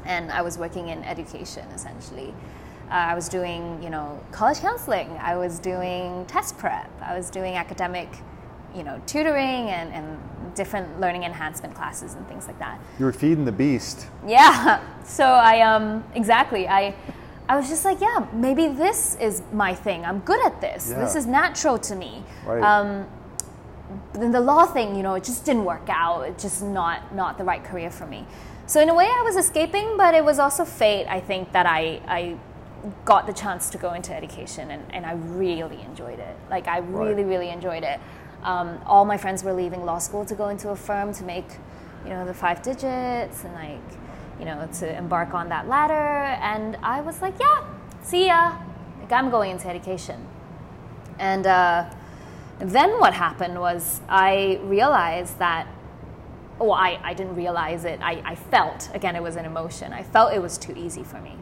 and 0.06 0.32
I 0.32 0.42
was 0.42 0.58
working 0.58 0.90
in 0.90 1.04
education 1.04 1.68
essentially. 1.70 2.34
Uh, 2.90 2.94
I 2.94 3.16
was 3.16 3.30
doing, 3.30 3.82
you 3.82 3.90
know, 3.90 4.20
college 4.32 4.60
counseling. 4.60 5.10
I 5.20 5.36
was 5.36 5.58
doing 5.58 6.26
test 6.28 6.58
prep. 6.58 6.92
I 7.02 7.18
was 7.18 7.30
doing 7.32 7.56
academic, 7.56 8.10
you 8.76 8.84
know, 8.84 9.02
tutoring 9.08 9.70
and, 9.70 9.92
and 9.92 10.20
different 10.56 11.00
learning 11.00 11.24
enhancement 11.24 11.74
classes 11.74 12.14
and 12.14 12.28
things 12.28 12.46
like 12.46 12.60
that. 12.60 12.80
You 13.00 13.06
were 13.06 13.14
feeding 13.14 13.46
the 13.46 13.52
beast. 13.52 14.08
Yeah. 14.28 14.82
So 15.06 15.26
I 15.26 15.60
um 15.60 16.02
exactly 16.16 16.66
I 16.66 16.96
I 17.50 17.58
was 17.58 17.68
just 17.68 17.84
like, 17.84 18.00
yeah, 18.00 18.26
maybe 18.34 18.68
this 18.68 19.16
is 19.20 19.42
my 19.52 19.76
thing. 19.76 20.06
I'm 20.06 20.20
good 20.20 20.44
at 20.46 20.62
this. 20.62 20.90
Yeah. 20.90 21.00
This 21.00 21.16
is 21.16 21.26
natural 21.26 21.78
to 21.80 21.96
me. 21.96 22.24
Right. 22.46 22.64
Um, 22.64 23.08
then 24.14 24.32
the 24.32 24.40
law 24.40 24.66
thing, 24.66 24.96
you 24.96 25.04
know, 25.04 25.16
it 25.16 25.24
just 25.24 25.46
didn't 25.46 25.66
work 25.66 25.88
out. 25.90 26.22
It's 26.22 26.42
just 26.42 26.64
not 26.64 27.14
not 27.14 27.38
the 27.38 27.44
right 27.44 27.64
career 27.64 27.92
for 27.92 28.06
me. 28.06 28.26
So 28.66 28.82
in 28.82 28.90
a 28.90 28.96
way, 28.96 29.06
I 29.06 29.22
was 29.24 29.36
escaping, 29.36 29.98
but 29.98 30.14
it 30.14 30.24
was 30.24 30.40
also 30.40 30.64
fate. 30.66 31.06
I 31.08 31.20
think 31.20 31.52
that 31.52 31.66
I 31.66 32.02
I 32.08 32.38
got 33.06 33.28
the 33.28 33.34
chance 33.34 33.70
to 33.72 33.78
go 33.78 33.94
into 33.94 34.14
education, 34.16 34.72
and, 34.72 34.84
and 34.92 35.06
I 35.06 35.14
really 35.14 35.82
enjoyed 35.82 36.20
it. 36.20 36.36
Like 36.50 36.68
I 36.68 36.78
really 36.78 37.24
really 37.24 37.50
enjoyed 37.50 37.84
it. 37.84 38.00
Um, 38.44 38.80
all 38.86 39.06
my 39.06 39.18
friends 39.18 39.44
were 39.44 39.54
leaving 39.54 39.86
law 39.86 40.00
school 40.00 40.26
to 40.26 40.36
go 40.36 40.50
into 40.50 40.70
a 40.70 40.76
firm 40.76 41.14
to 41.14 41.24
make, 41.24 41.46
you 42.04 42.10
know, 42.10 42.26
the 42.26 42.34
five 42.34 42.62
digits 42.62 43.44
and 43.44 43.54
like 43.54 43.80
you 44.40 44.46
know, 44.46 44.68
to 44.80 44.98
embark 44.98 45.34
on 45.34 45.50
that 45.50 45.68
ladder. 45.68 45.94
And 45.94 46.78
I 46.84 47.02
was 47.02 47.22
like, 47.22 47.36
yeah, 47.40 47.64
see 48.02 48.28
ya. 48.28 48.58
Like, 49.00 49.12
I'm 49.12 49.30
going 49.30 49.52
into 49.52 49.68
education. 49.68 50.26
And 51.20 51.46
uh, 51.46 51.90
then 52.60 53.00
what 53.00 53.14
happened 53.14 53.60
was 53.60 54.02
I 54.10 54.60
realized 54.64 55.40
that, 55.40 55.68
well, 56.60 56.74
I, 56.74 57.00
I 57.04 57.14
didn't 57.14 57.36
realize 57.36 57.86
it. 57.86 58.00
I, 58.02 58.22
I 58.26 58.36
felt, 58.36 58.90
again, 58.94 59.16
it 59.16 59.24
was 59.24 59.36
an 59.36 59.46
emotion. 59.46 59.92
I 59.92 60.04
felt 60.04 60.34
it 60.34 60.42
was 60.42 60.58
too 60.58 60.74
easy 60.78 61.04
for 61.04 61.20
me. 61.20 61.36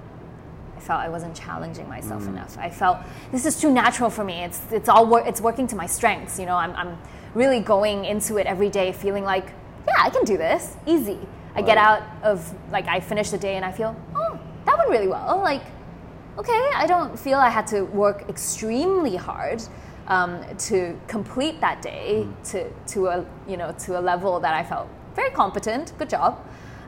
I 0.75 0.79
felt 0.79 0.99
I 1.01 1.09
wasn't 1.09 1.35
challenging 1.35 1.87
myself 1.87 2.27
enough. 2.27 2.57
I 2.57 2.71
felt 2.71 2.97
this 3.31 3.45
is 3.45 3.59
too 3.61 3.71
natural 3.71 4.09
for 4.09 4.23
me. 4.23 4.43
It's, 4.43 4.61
it's 4.71 4.89
all 4.89 5.05
wor- 5.05 5.27
it's 5.27 5.39
working 5.39 5.67
to 5.67 5.75
my 5.75 5.85
strengths. 5.85 6.39
You 6.39 6.47
know, 6.47 6.55
I'm, 6.55 6.75
I'm 6.75 6.97
really 7.35 7.59
going 7.59 8.05
into 8.05 8.37
it 8.37 8.47
every 8.47 8.69
day 8.69 8.91
feeling 8.91 9.23
like, 9.23 9.53
yeah, 9.87 9.93
I 9.99 10.09
can 10.09 10.23
do 10.23 10.37
this, 10.37 10.75
easy. 10.87 11.19
I 11.55 11.61
get 11.61 11.77
out 11.77 12.03
of 12.23 12.53
like 12.71 12.87
I 12.87 12.99
finish 12.99 13.29
the 13.29 13.37
day 13.37 13.55
and 13.55 13.65
I 13.65 13.71
feel, 13.71 13.95
oh, 14.15 14.39
that 14.65 14.77
went 14.77 14.89
really 14.89 15.07
well. 15.07 15.39
Like, 15.43 15.63
okay, 16.37 16.69
I 16.75 16.85
don't 16.87 17.19
feel 17.19 17.37
I 17.37 17.49
had 17.49 17.67
to 17.67 17.83
work 17.83 18.29
extremely 18.29 19.15
hard 19.15 19.61
um, 20.07 20.43
to 20.57 20.99
complete 21.07 21.59
that 21.61 21.81
day 21.81 22.27
to 22.45 22.69
to 22.87 23.07
a 23.07 23.25
you 23.47 23.57
know 23.57 23.73
to 23.79 23.99
a 23.99 24.01
level 24.01 24.39
that 24.39 24.53
I 24.53 24.63
felt 24.63 24.87
very 25.15 25.31
competent. 25.31 25.93
Good 25.97 26.09
job. 26.09 26.45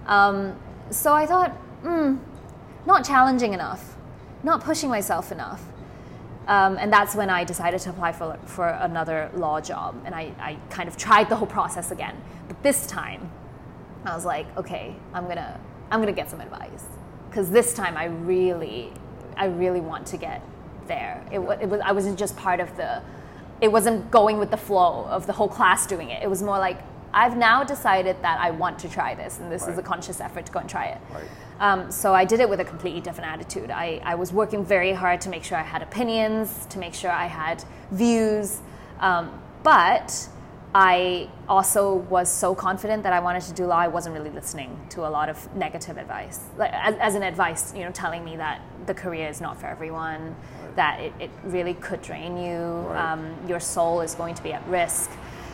Um, 0.07 0.55
so 0.89 1.13
I 1.13 1.25
thought, 1.25 1.51
hmm, 1.81 2.17
not 2.85 3.05
challenging 3.05 3.53
enough, 3.53 3.95
not 4.43 4.63
pushing 4.63 4.89
myself 4.89 5.31
enough. 5.31 5.61
Um, 6.47 6.77
and 6.77 6.91
that's 6.91 7.15
when 7.15 7.29
I 7.29 7.45
decided 7.45 7.79
to 7.81 7.89
apply 7.89 8.11
for, 8.11 8.37
for 8.45 8.67
another 8.67 9.31
law 9.33 9.61
job. 9.61 9.95
And 10.05 10.13
I, 10.13 10.33
I 10.39 10.57
kind 10.69 10.89
of 10.89 10.97
tried 10.97 11.29
the 11.29 11.37
whole 11.37 11.47
process 11.47 11.89
again. 11.89 12.21
But 12.49 12.61
this 12.63 12.85
time, 12.85 13.31
I 14.05 14.15
was 14.15 14.25
like, 14.25 14.45
okay, 14.57 14.95
I'm 15.13 15.27
gonna 15.27 15.59
I'm 15.91 15.99
gonna 15.99 16.11
get 16.11 16.29
some 16.29 16.41
advice 16.41 16.85
because 17.29 17.49
this 17.49 17.73
time 17.73 17.97
I 17.97 18.05
really 18.05 18.91
I 19.37 19.45
really 19.45 19.81
want 19.81 20.07
to 20.07 20.17
get 20.17 20.41
there. 20.87 21.25
It, 21.31 21.39
it 21.39 21.69
was 21.69 21.81
I 21.81 21.91
wasn't 21.91 22.19
just 22.19 22.35
part 22.37 22.59
of 22.59 22.75
the 22.77 23.01
it 23.61 23.71
wasn't 23.71 24.11
going 24.11 24.39
with 24.39 24.51
the 24.51 24.57
flow 24.57 25.05
of 25.05 25.25
the 25.25 25.33
whole 25.33 25.47
class 25.47 25.87
doing 25.87 26.09
it. 26.09 26.21
It 26.21 26.29
was 26.29 26.43
more 26.43 26.59
like 26.59 26.81
I've 27.13 27.37
now 27.37 27.63
decided 27.63 28.17
that 28.23 28.39
I 28.39 28.49
want 28.51 28.79
to 28.79 28.89
try 28.89 29.13
this, 29.13 29.39
and 29.39 29.51
this 29.51 29.67
is 29.67 29.77
a 29.77 29.83
conscious 29.83 30.19
effort 30.19 30.47
to 30.47 30.51
go 30.51 30.59
and 30.59 30.67
try 30.67 30.85
it. 30.85 30.97
Right. 31.13 31.23
Um, 31.59 31.91
so 31.91 32.13
I 32.13 32.25
did 32.25 32.39
it 32.39 32.49
with 32.49 32.59
a 32.59 32.65
completely 32.65 33.01
different 33.01 33.29
attitude. 33.29 33.69
I, 33.69 34.01
I 34.03 34.15
was 34.15 34.33
working 34.33 34.65
very 34.65 34.93
hard 34.93 35.21
to 35.21 35.29
make 35.29 35.43
sure 35.43 35.57
I 35.57 35.61
had 35.61 35.83
opinions, 35.83 36.65
to 36.71 36.79
make 36.79 36.95
sure 36.95 37.11
I 37.11 37.27
had 37.27 37.63
views, 37.91 38.61
um, 38.99 39.39
but 39.61 40.27
I 40.75 41.29
also 41.47 41.95
was 42.09 42.31
so 42.31 42.55
confident 42.55 43.03
that 43.03 43.13
I 43.13 43.19
wanted 43.19 43.43
to 43.43 43.53
do 43.53 43.65
law. 43.67 43.77
I 43.77 43.87
wasn't 43.87 44.15
really 44.15 44.31
listening 44.31 44.79
to 44.89 45.05
a 45.05 45.09
lot 45.09 45.29
of 45.29 45.53
negative 45.55 45.97
advice, 45.97 46.39
like 46.57 46.71
as, 46.73 46.95
as 46.95 47.15
an 47.15 47.21
advice, 47.23 47.73
you 47.75 47.83
know, 47.83 47.91
telling 47.91 48.23
me 48.25 48.35
that 48.37 48.59
the 48.87 48.93
career 48.93 49.29
is 49.29 49.39
not 49.39 49.59
for 49.59 49.67
everyone, 49.67 50.35
that 50.75 50.99
it, 50.99 51.13
it 51.19 51.29
really 51.43 51.75
could 51.75 52.01
drain 52.01 52.37
you, 52.37 52.57
Right. 52.57 53.11
um, 53.13 53.35
your 53.47 53.59
soul 53.59 54.01
is 54.01 54.15
going 54.15 54.33
to 54.35 54.41
be 54.43 54.51
at 54.53 54.67
risk. 54.67 55.11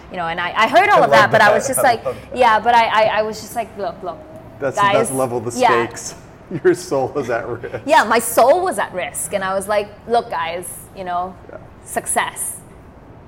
You 0.09 0.17
know, 0.17 0.27
and 0.27 0.39
I, 0.39 0.53
I 0.63 0.67
heard 0.69 0.89
all 0.89 1.01
I 1.01 1.05
of 1.05 1.11
that, 1.11 1.21
love 1.23 1.31
but 1.31 1.41
I 1.41 1.53
was 1.53 1.67
just 1.67 1.79
I 1.83 1.83
like, 1.95 2.03
yeah, 2.33 2.59
but 2.59 2.73
I, 2.73 2.85
I, 2.85 3.03
I 3.19 3.21
was 3.23 3.41
just 3.41 3.55
like, 3.55 3.77
look, 3.77 4.01
look, 4.01 4.17
That's 4.59 4.77
guys, 4.77 4.93
that's 4.93 5.11
level 5.11 5.39
the 5.41 5.51
yeah. 5.59 5.85
stakes. 5.85 6.15
Your 6.63 6.73
soul 6.73 7.15
is 7.19 7.29
at 7.29 7.45
risk. 7.47 7.81
yeah, 7.85 8.03
my 8.05 8.17
soul 8.19 8.63
was 8.63 8.79
at 8.79 8.91
risk. 8.93 9.33
And 9.33 9.43
I 9.43 9.53
was 9.53 9.67
like, 9.67 9.89
look, 10.07 10.29
guys, 10.31 10.65
you 10.95 11.03
know, 11.03 11.35
Yeah. 11.51 11.57
success, 11.83 12.57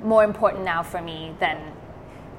more 0.01 0.23
important 0.23 0.63
now 0.63 0.81
for 0.81 1.01
me 1.01 1.35
than, 1.39 1.57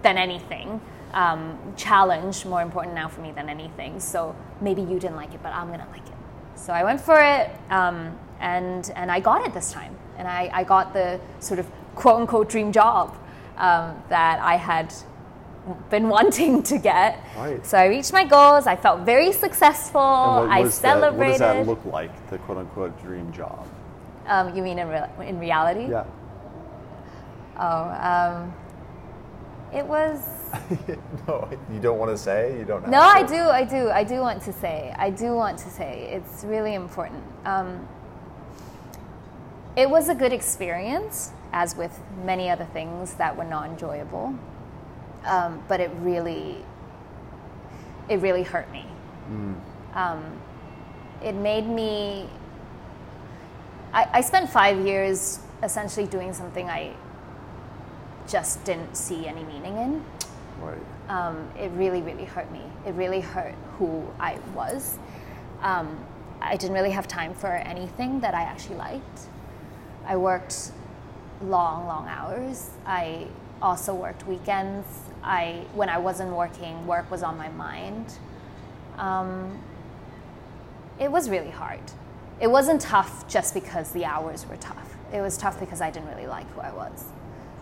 than 0.02 0.18
anything. 0.18 0.80
Um, 1.12 1.58
challenge, 1.76 2.44
more 2.46 2.62
important 2.62 2.94
now 2.94 3.08
for 3.08 3.20
me 3.20 3.32
than 3.32 3.48
anything. 3.48 4.00
So 4.00 4.34
maybe 4.60 4.82
you 4.82 4.98
didn't 4.98 5.16
like 5.16 5.34
it, 5.34 5.42
but 5.42 5.52
I'm 5.52 5.68
going 5.68 5.80
to 5.80 5.90
like 5.90 6.06
it. 6.06 6.14
So 6.54 6.72
I 6.72 6.84
went 6.84 7.00
for 7.00 7.20
it, 7.20 7.50
um, 7.70 8.18
and, 8.40 8.90
and 8.94 9.10
I 9.10 9.20
got 9.20 9.46
it 9.46 9.52
this 9.52 9.72
time. 9.72 9.96
And 10.16 10.28
I, 10.28 10.50
I 10.52 10.64
got 10.64 10.92
the 10.92 11.20
sort 11.40 11.58
of 11.58 11.70
quote 11.94 12.20
unquote 12.20 12.48
dream 12.48 12.72
job 12.72 13.16
um, 13.56 14.02
that 14.08 14.40
I 14.40 14.56
had 14.56 14.94
been 15.90 16.08
wanting 16.16 16.62
to 16.64 16.78
get. 16.78 17.18
Right. 17.36 17.64
So 17.64 17.78
I 17.78 17.86
reached 17.86 18.12
my 18.12 18.24
goals. 18.24 18.66
I 18.66 18.76
felt 18.76 19.00
very 19.00 19.32
successful. 19.32 20.00
I 20.00 20.64
that- 20.64 20.72
celebrated. 20.72 21.18
what 21.18 21.28
does 21.28 21.38
that 21.40 21.66
look 21.66 21.84
like? 21.84 22.30
The 22.30 22.38
quote 22.38 22.58
unquote 22.58 23.02
dream 23.02 23.32
job. 23.32 23.66
Um, 24.26 24.54
you 24.54 24.62
mean 24.62 24.78
in, 24.78 24.88
real 24.88 25.10
in 25.20 25.38
reality? 25.38 25.90
Yeah. 25.90 26.04
Oh, 27.58 27.84
um, 27.90 28.54
it 29.72 29.86
was. 29.86 30.20
no, 31.26 31.48
you 31.72 31.80
don't 31.80 31.98
want 31.98 32.10
to 32.10 32.18
say. 32.18 32.58
You 32.58 32.64
don't. 32.64 32.86
No, 32.88 33.00
have 33.00 33.16
I 33.16 33.22
do, 33.26 33.40
I 33.40 33.64
do, 33.64 33.90
I 33.90 34.04
do 34.04 34.20
want 34.20 34.42
to 34.42 34.52
say. 34.52 34.94
I 34.98 35.10
do 35.10 35.34
want 35.34 35.58
to 35.60 35.70
say. 35.70 36.08
It's 36.12 36.44
really 36.44 36.74
important. 36.74 37.22
Um, 37.44 37.88
it 39.76 39.88
was 39.88 40.08
a 40.08 40.14
good 40.14 40.32
experience, 40.32 41.32
as 41.52 41.74
with 41.74 41.98
many 42.24 42.50
other 42.50 42.66
things 42.66 43.14
that 43.14 43.36
were 43.36 43.44
not 43.44 43.68
enjoyable. 43.68 44.34
Um, 45.24 45.62
but 45.68 45.80
it 45.80 45.90
really, 46.00 46.56
it 48.08 48.16
really 48.16 48.42
hurt 48.42 48.70
me. 48.70 48.86
Um, 49.94 50.24
it 51.22 51.34
made 51.34 51.66
me. 51.66 52.28
I, 53.94 54.08
I 54.12 54.20
spent 54.20 54.50
five 54.50 54.84
years 54.84 55.38
essentially 55.62 56.06
doing 56.06 56.32
something 56.32 56.68
I 56.68 56.94
just 58.28 58.64
didn't 58.64 58.96
see 58.96 59.26
any 59.26 59.44
meaning 59.44 59.76
in 59.76 60.04
Right. 60.60 60.78
um, 61.08 61.50
it 61.58 61.70
really, 61.72 62.02
really 62.02 62.24
hurt 62.24 62.50
me. 62.52 62.62
It 62.86 62.94
really 62.94 63.20
hurt 63.20 63.54
who 63.78 64.06
I 64.20 64.38
was. 64.54 64.98
Um, 65.62 65.98
I 66.40 66.56
didn't 66.56 66.74
really 66.74 66.90
have 66.90 67.08
time 67.08 67.34
for 67.34 67.48
anything 67.48 68.20
that 68.20 68.34
I 68.34 68.42
actually 68.42 68.76
liked. 68.76 69.20
I 70.06 70.16
worked 70.16 70.72
long, 71.40 71.86
long 71.86 72.08
hours. 72.08 72.70
I 72.86 73.26
also 73.60 73.94
worked 73.94 74.26
weekends. 74.26 74.86
I, 75.22 75.64
when 75.74 75.88
I 75.88 75.98
wasn't 75.98 76.32
working, 76.32 76.86
work 76.86 77.10
was 77.10 77.22
on 77.22 77.36
my 77.38 77.48
mind. 77.50 78.18
Um, 78.98 79.62
it 80.98 81.10
was 81.10 81.30
really 81.30 81.50
hard. 81.50 81.80
It 82.40 82.50
wasn't 82.50 82.80
tough 82.80 83.28
just 83.28 83.54
because 83.54 83.92
the 83.92 84.04
hours 84.04 84.46
were 84.46 84.56
tough. 84.56 84.96
It 85.12 85.20
was 85.20 85.36
tough 85.36 85.60
because 85.60 85.80
I 85.80 85.90
didn't 85.90 86.08
really 86.08 86.26
like 86.26 86.50
who 86.54 86.60
I 86.60 86.72
was. 86.72 87.04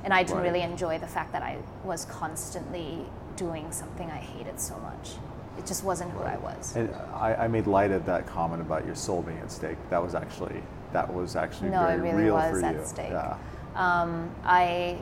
And 0.04 0.14
I 0.14 0.22
didn't 0.22 0.38
Right. 0.38 0.44
really 0.44 0.62
enjoy 0.62 0.98
the 0.98 1.06
fact 1.06 1.32
that 1.32 1.42
I 1.42 1.58
was 1.84 2.04
constantly 2.06 3.04
doing 3.36 3.70
something 3.72 4.10
I 4.10 4.16
hated 4.16 4.58
so 4.60 4.76
much. 4.78 5.16
It 5.58 5.66
just 5.66 5.84
wasn't 5.84 6.10
who 6.12 6.22
I 6.22 6.36
was. 6.36 6.74
And 6.76 6.94
I, 7.14 7.34
I 7.34 7.48
made 7.48 7.66
light 7.66 7.90
of 7.90 8.06
that 8.06 8.26
comment 8.26 8.62
about 8.62 8.86
your 8.86 8.94
soul 8.94 9.20
being 9.22 9.38
at 9.38 9.50
stake. 9.52 9.76
That 9.90 10.02
was 10.02 10.14
actually 10.14 10.62
that 10.92 11.12
was 11.12 11.36
actually 11.36 11.70
No, 11.70 11.80
very 11.86 11.94
it 11.98 12.02
really 12.02 12.24
real 12.24 12.34
was 12.34 12.60
for 12.60 12.66
at 12.66 12.74
you. 12.74 12.84
stake. 12.84 13.10
Yeah. 13.10 13.36
Um, 13.76 14.30
I, 14.44 14.98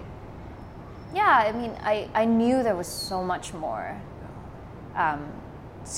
yeah, 1.14 1.44
I 1.46 1.52
mean, 1.52 1.70
I, 1.82 2.08
I 2.14 2.24
knew 2.26 2.62
there 2.62 2.76
was 2.76 2.87
so 2.88 3.24
much 3.24 3.54
more 3.54 3.98
um, 4.94 5.26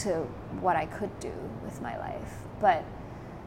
to 0.02 0.10
what 0.60 0.76
I 0.76 0.86
could 0.86 1.10
do 1.18 1.32
with 1.64 1.80
my 1.82 1.98
life. 1.98 2.34
But 2.60 2.84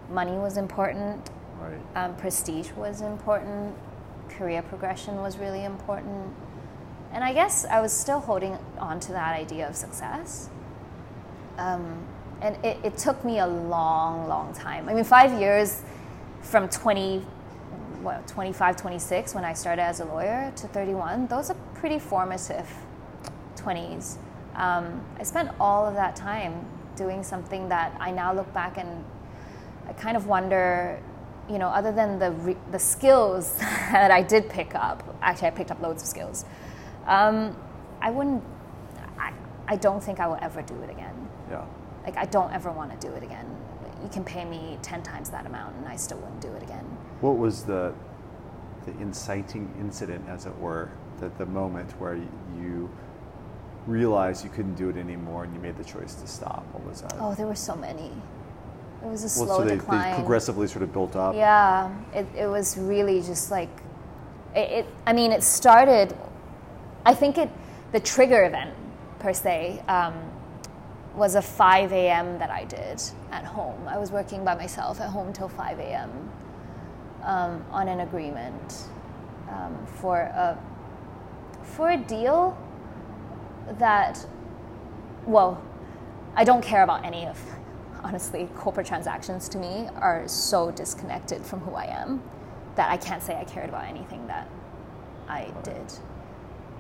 money 0.10 0.34
was 0.38 0.58
important, 0.58 1.30
Right. 1.62 1.80
um, 1.96 2.16
prestige 2.18 2.72
was 2.74 3.00
important, 3.02 3.74
career 4.30 4.62
progression 4.62 5.18
was 5.18 5.38
really 5.38 5.64
important. 5.64 6.34
And 7.12 7.24
I 7.24 7.34
guess 7.34 7.66
I 7.66 7.80
was 7.82 7.94
still 7.94 8.20
holding 8.20 8.58
on 8.80 9.00
to 9.02 9.12
that 9.12 9.36
idea 9.36 9.68
of 9.68 9.76
success. 9.76 10.50
Um, 11.58 12.06
and 12.42 12.58
it, 12.66 12.78
it 12.84 12.98
took 12.98 13.24
me 13.24 13.40
a 13.40 13.48
long, 13.48 14.28
long 14.28 14.54
time. 14.54 14.90
I 14.90 14.94
mean, 14.94 15.04
five 15.04 15.40
years 15.40 15.82
from 16.42 16.68
20, 16.68 17.26
what 18.04 18.28
25 18.28 18.76
26 18.76 19.34
when 19.34 19.46
i 19.46 19.54
started 19.54 19.82
as 19.82 20.02
a 20.02 20.06
lawyer 20.06 20.52
to 20.56 20.68
31 20.68 21.26
those 21.28 21.50
are 21.50 21.56
pretty 21.74 21.98
formative 21.98 22.70
20s 23.56 24.18
um, 24.56 25.02
i 25.18 25.24
spent 25.24 25.50
all 25.60 25.86
of 25.88 25.96
that 25.96 26.16
time 26.16 26.66
doing 26.96 27.24
something 27.24 27.70
that 27.70 27.96
i 28.00 28.12
now 28.12 28.34
look 28.34 28.54
back 28.54 28.78
and 28.78 29.04
i 29.88 29.94
kind 29.94 30.18
of 30.18 30.28
wonder 30.28 31.00
you 31.50 31.58
know 31.58 31.68
other 31.68 31.92
than 31.92 32.20
the 32.20 32.32
re- 32.32 32.58
the 32.72 32.80
skills 32.80 33.58
that 33.92 34.12
i 34.12 34.22
did 34.22 34.50
pick 34.50 34.74
up 34.76 35.04
actually 35.22 35.48
i 35.48 35.52
picked 35.52 35.72
up 35.72 35.82
loads 35.82 36.02
of 36.02 36.08
skills 36.08 36.46
um, 37.08 37.56
i 38.02 38.10
wouldn't 38.10 38.44
I, 39.18 39.34
I 39.68 39.76
don't 39.76 40.02
think 40.04 40.20
i 40.20 40.28
will 40.28 40.40
ever 40.42 40.62
do 40.62 40.76
it 40.84 40.90
again 40.90 41.28
Yeah. 41.50 41.66
like 42.06 42.18
i 42.18 42.26
don't 42.26 42.52
ever 42.54 42.72
want 42.72 43.00
to 43.00 43.08
do 43.08 43.14
it 43.14 43.24
again 43.24 43.46
you 44.02 44.10
can 44.10 44.24
pay 44.24 44.44
me 44.46 44.78
10 44.82 45.04
times 45.04 45.30
that 45.32 45.46
amount 45.46 45.76
and 45.78 45.88
i 45.88 45.96
still 45.96 46.18
wouldn't 46.20 46.42
do 46.42 46.52
it 46.54 46.64
again 46.64 46.86
What 47.22 47.38
was 47.38 47.64
the 47.64 47.94
the 48.86 48.92
inciting 49.00 49.74
incident, 49.80 50.28
as 50.28 50.46
it 50.46 50.54
were, 50.60 50.90
the, 51.22 51.30
the 51.38 51.46
moment 51.46 51.90
where 52.02 52.16
you 52.60 52.90
realized 53.88 54.44
you 54.44 54.50
couldn't 54.50 54.76
do 54.76 54.90
it 54.90 54.98
anymore 54.98 55.46
and 55.46 55.54
you 55.54 55.60
made 55.62 55.78
the 55.78 55.84
choice 55.86 56.16
to 56.16 56.28
stop? 56.28 56.66
What 56.74 56.86
was 56.86 57.02
that? 57.02 57.16
oh 57.20 57.34
there 57.34 57.48
were 57.48 57.56
so 57.56 57.76
many 57.76 58.12
it 59.04 59.08
was 59.08 59.24
a 59.24 59.40
well, 59.40 59.48
slow 59.48 59.58
so 59.60 59.66
they, 59.66 59.76
decline 59.76 60.12
they 60.12 60.18
progressively 60.18 60.68
sort 60.68 60.84
of 60.84 60.94
built 60.94 61.16
up. 61.16 61.36
Yeah, 61.36 61.94
it, 62.14 62.26
it 62.36 62.48
was 62.48 62.78
really 62.78 63.22
just 63.22 63.52
like, 63.52 63.70
it, 64.56 64.72
it, 64.72 64.86
I 65.06 65.14
mean, 65.14 65.32
it 65.32 65.44
started, 65.44 66.16
I 67.06 67.14
think 67.14 67.38
it, 67.38 67.50
the 67.92 68.00
trigger 68.00 68.46
event 68.46 68.74
per 69.20 69.34
se, 69.34 69.84
um, 69.88 70.14
was 71.16 71.36
a 71.36 71.42
5 71.42 71.92
a.m. 71.92 72.40
that 72.40 72.50
I 72.50 72.64
did 72.64 73.02
at 73.32 73.46
home. 73.46 73.88
I 73.88 73.98
was 73.98 74.12
working 74.12 74.44
by 74.44 74.56
myself 74.56 75.00
at 75.00 75.10
home 75.10 75.32
till 75.32 75.50
5 75.50 75.80
a.m. 75.80 76.32
Um, 77.24 77.66
on 77.72 77.88
an 77.88 78.02
agreement 78.02 78.90
um, 79.50 79.78
for 79.86 80.20
a 80.20 80.58
for 81.64 81.92
a 81.92 81.98
deal 81.98 82.58
that, 83.80 84.26
well, 85.26 85.62
I 86.36 86.44
don't 86.44 86.64
care 86.64 86.84
about 86.84 87.06
any 87.06 87.26
of. 87.26 87.40
Honestly, 88.04 88.50
corporate 88.56 88.86
transactions 88.86 89.48
to 89.50 89.58
me 89.58 89.88
are 89.96 90.28
so 90.28 90.72
disconnected 90.72 91.46
from 91.46 91.60
who 91.62 91.74
I 91.74 91.86
am 91.86 92.22
that 92.76 92.90
I 92.90 92.98
can't 92.98 93.22
say 93.22 93.38
I 93.38 93.44
cared 93.46 93.70
about 93.70 93.86
anything 93.86 94.28
that 94.28 94.50
I 95.28 95.52
did. 95.64 95.94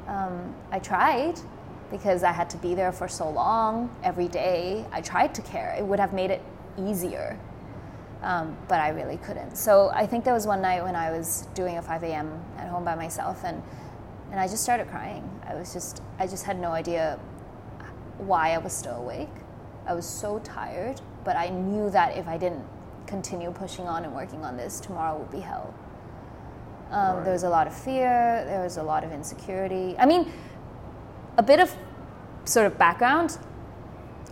Um, 0.07 0.53
I 0.71 0.79
tried 0.79 1.39
because 1.91 2.23
I 2.23 2.31
had 2.31 2.49
to 2.51 2.57
be 2.57 2.73
there 2.75 2.91
for 2.91 3.07
so 3.07 3.29
long 3.29 3.95
every 4.03 4.27
day. 4.27 4.85
I 4.91 5.01
tried 5.01 5.33
to 5.35 5.41
care. 5.41 5.75
It 5.77 5.85
would 5.85 5.99
have 5.99 6.11
made 6.11 6.31
it 6.31 6.41
easier, 6.77 7.39
um, 8.21 8.57
but 8.67 8.79
I 8.79 8.89
really 8.89 9.17
couldn't. 9.17 9.55
So 9.55 9.91
I 9.93 10.05
think 10.07 10.25
there 10.25 10.33
was 10.33 10.47
one 10.47 10.61
night 10.61 10.83
when 10.83 10.95
I 10.95 11.11
was 11.11 11.47
doing 11.53 11.77
a 11.77 11.81
5 11.81 12.03
a.m. 12.03 12.43
at 12.57 12.67
home 12.67 12.83
by 12.83 12.95
myself, 12.95 13.43
and 13.43 13.61
and 14.31 14.39
I 14.39 14.47
just 14.47 14.63
started 14.63 14.89
crying. 14.89 15.29
I 15.47 15.53
was 15.53 15.71
just 15.71 16.01
I 16.17 16.25
just 16.25 16.43
had 16.43 16.59
no 16.59 16.71
idea 16.71 17.19
why 18.17 18.53
I 18.53 18.57
was 18.57 18.73
still 18.73 18.97
awake. 18.97 19.29
I 19.85 19.93
was 19.93 20.07
so 20.07 20.39
tired, 20.39 21.01
but 21.23 21.35
I 21.35 21.49
knew 21.49 21.89
that 21.89 22.17
if 22.17 22.27
I 22.27 22.37
didn't 22.37 22.65
continue 23.07 23.51
pushing 23.51 23.87
on 23.87 24.03
and 24.05 24.13
working 24.13 24.43
on 24.43 24.57
this, 24.57 24.79
tomorrow 24.79 25.17
would 25.17 25.31
be 25.31 25.39
hell. 25.39 25.73
Um, 26.91 27.15
Right. 27.15 27.23
There 27.23 27.33
was 27.33 27.43
a 27.43 27.49
lot 27.49 27.67
of 27.67 27.73
fear. 27.75 28.43
There 28.45 28.61
was 28.61 28.77
a 28.77 28.83
lot 28.83 29.03
of 29.03 29.11
insecurity. 29.11 29.95
I 29.97 30.05
mean, 30.05 30.31
a 31.37 31.43
bit 31.43 31.59
of 31.59 31.75
sort 32.45 32.67
of 32.67 32.77
background. 32.77 33.37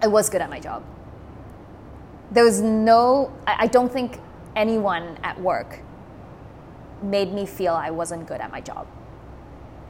I 0.01 0.07
was 0.07 0.29
good 0.29 0.41
at 0.41 0.49
my 0.49 0.59
job. 0.59 0.83
There 2.31 2.43
was 2.43 2.61
no. 2.61 3.33
I, 3.47 3.63
I 3.65 3.67
don't 3.67 3.91
think 3.91 4.19
anyone 4.55 5.17
at 5.23 5.39
work 5.39 5.79
made 7.01 7.33
me 7.33 7.45
feel 7.45 7.73
I 7.73 7.89
wasn't 7.89 8.27
good 8.27 8.41
at 8.41 8.51
my 8.51 8.61
job. 8.61 8.87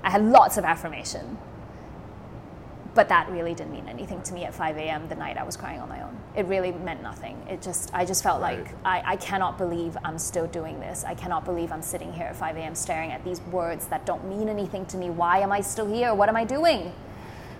I 0.03 0.09
had 0.09 0.23
lots 0.23 0.57
of 0.57 0.63
affirmation, 0.63 1.37
but 2.95 3.09
that 3.09 3.29
really 3.29 3.53
didn't 3.53 3.73
mean 3.73 3.87
anything 3.87 4.21
to 4.23 4.33
me 4.33 4.45
at 4.45 4.53
5 4.53 4.77
a.m. 4.77 5.07
the 5.09 5.15
night 5.15 5.37
I 5.37 5.43
was 5.43 5.57
crying 5.57 5.79
on 5.79 5.89
my 5.89 6.01
own. 6.01 6.17
It 6.35 6.45
really 6.45 6.71
meant 6.71 7.03
nothing. 7.03 7.37
It 7.49 7.61
just, 7.61 7.93
I 7.93 8.05
just 8.05 8.23
felt 8.23 8.41
Right. 8.41 8.59
like 8.59 8.73
I, 8.85 9.13
I 9.13 9.15
cannot 9.17 9.57
believe 9.57 9.97
I'm 10.05 10.17
still 10.17 10.47
doing 10.47 10.79
this. 10.79 11.03
I 11.03 11.13
cannot 11.13 11.43
believe 11.43 11.71
I'm 11.71 11.81
sitting 11.81 12.13
here 12.13 12.27
at 12.27 12.35
5 12.35 12.55
a.m. 12.57 12.73
staring 12.75 13.11
at 13.11 13.23
these 13.25 13.41
words 13.51 13.87
that 13.87 14.05
don't 14.05 14.25
mean 14.27 14.47
anything 14.47 14.85
to 14.87 14.97
me. 14.97 15.09
Why 15.09 15.39
am 15.39 15.51
I 15.51 15.59
still 15.61 15.91
here? 15.91 16.13
What 16.13 16.29
am 16.29 16.37
I 16.37 16.45
doing? 16.45 16.93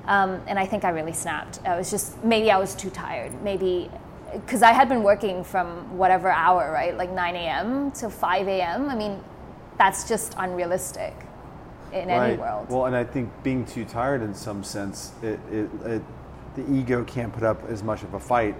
Um, 0.06 0.42
and 0.48 0.58
I 0.58 0.66
think 0.66 0.86
I 0.86 0.90
really 0.90 1.12
snapped. 1.14 1.60
I 1.66 1.76
was 1.78 1.92
just, 1.92 2.24
maybe 2.24 2.50
I 2.50 2.58
was 2.58 2.74
too 2.74 2.90
tired. 2.90 3.34
Maybe, 3.44 3.90
because 4.34 4.64
I 4.64 4.72
had 4.72 4.88
been 4.88 5.04
working 5.04 5.44
from 5.44 5.98
whatever 5.98 6.30
hour, 6.30 6.72
right? 6.72 6.96
Like 6.96 7.12
9 7.12 7.36
a.m. 7.36 7.92
to 7.92 8.10
5 8.10 8.48
a.m. 8.48 8.90
I 8.90 8.96
mean, 8.96 9.22
that's 9.78 10.08
just 10.08 10.34
unrealistic 10.38 11.14
in 11.92 12.10
any 12.10 12.38
world. 12.38 12.70
Well, 12.70 12.86
and 12.86 12.96
I 12.96 13.04
think 13.04 13.30
being 13.44 13.66
too 13.66 13.84
tired 13.84 14.22
in 14.22 14.34
some 14.34 14.64
sense, 14.64 15.12
it, 15.22 15.40
it, 15.52 15.70
it 15.86 16.02
the 16.56 16.70
ego 16.74 17.04
can't 17.06 17.34
put 17.34 17.44
up 17.44 17.62
as 17.70 17.84
much 17.84 18.04
of 18.04 18.14
a 18.14 18.20
fight, 18.20 18.56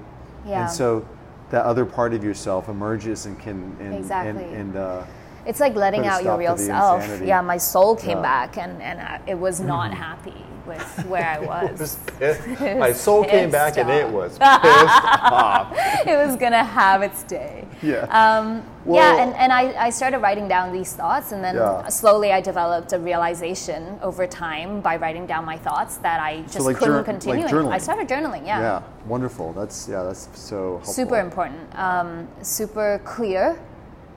Yeah. 0.46 0.62
and 0.64 0.72
so 0.72 1.06
that 1.50 1.66
other 1.66 1.86
part 1.86 2.14
of 2.14 2.24
yourself 2.24 2.70
emerges 2.70 3.26
and 3.26 3.38
can 3.40 3.76
and 3.80 3.94
Exactly. 3.96 4.44
and, 4.46 4.54
and 4.56 4.76
uh, 4.78 5.04
It's 5.46 5.60
like 5.60 5.76
letting 5.76 6.06
out 6.06 6.24
your 6.24 6.38
real 6.38 6.58
self. 6.58 7.02
insanity. 7.02 7.28
Yeah, 7.28 7.42
my 7.42 7.58
soul 7.58 7.96
came 7.96 8.18
Yeah. 8.18 8.22
back 8.24 8.58
and, 8.58 8.82
and 8.82 9.00
I, 9.00 9.20
it 9.28 9.36
was 9.38 9.60
not 9.60 9.94
happy 9.94 10.34
with 10.68 11.06
where 11.08 11.26
I 11.26 11.40
was. 11.54 11.98
My 12.78 12.94
soul 12.94 13.24
came 13.26 13.50
back 13.50 13.78
and 13.78 13.90
it 13.90 14.08
was 14.08 14.32
pissed 14.38 14.42
off. 14.42 15.74
it 16.06 16.16
was 16.28 16.36
gonna 16.38 16.64
have 16.64 17.02
its 17.02 17.24
day. 17.24 17.66
Yeah. 17.82 18.02
Um, 18.22 18.64
Well- 18.86 18.98
yeah, 19.02 19.24
and, 19.24 19.34
and 19.36 19.52
I, 19.52 19.88
I 19.88 19.90
started 19.90 20.20
writing 20.20 20.48
down 20.48 20.72
these 20.72 20.94
thoughts, 20.94 21.32
and 21.32 21.44
then 21.44 21.56
Yeah. 21.56 21.88
slowly 21.88 22.32
I 22.32 22.42
developed 22.42 22.94
a 22.94 23.00
realization 23.00 23.98
over 24.04 24.28
time 24.28 24.82
by 24.82 24.98
writing 24.98 25.26
down 25.26 25.46
my 25.46 25.58
thoughts 25.58 25.98
that 25.98 26.20
I 26.22 26.42
just 26.44 26.60
like 26.60 26.78
couldn't 26.78 26.96
like 26.98 27.06
continue. 27.06 27.48
journaling. 27.48 27.72
I 27.74 27.80
started 27.80 28.08
journaling, 28.08 28.46
yeah. 28.46 28.60
yeah, 28.62 28.82
wonderful. 29.08 29.54
That's 29.54 29.88
yeah, 29.90 30.04
that's 30.04 30.30
so 30.34 30.74
helpful. 30.78 30.94
Super 30.94 31.20
important, 31.20 31.76
um, 31.76 32.28
super 32.44 33.02
clear 33.04 33.60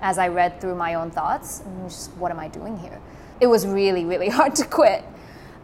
as 0.01 0.19
I 0.19 0.29
read 0.29 0.61
through 0.61 0.75
my 0.75 0.95
own 0.95 1.11
thoughts. 1.11 1.61
And 1.61 1.89
just, 1.89 2.13
what 2.13 2.31
am 2.31 2.39
I 2.39 2.49
doing 2.49 2.79
here? 2.79 3.01
It 3.41 3.47
was 3.47 3.67
really, 3.67 4.05
really 4.05 4.29
hard 4.39 4.55
to 4.57 4.67
quit. 4.67 5.05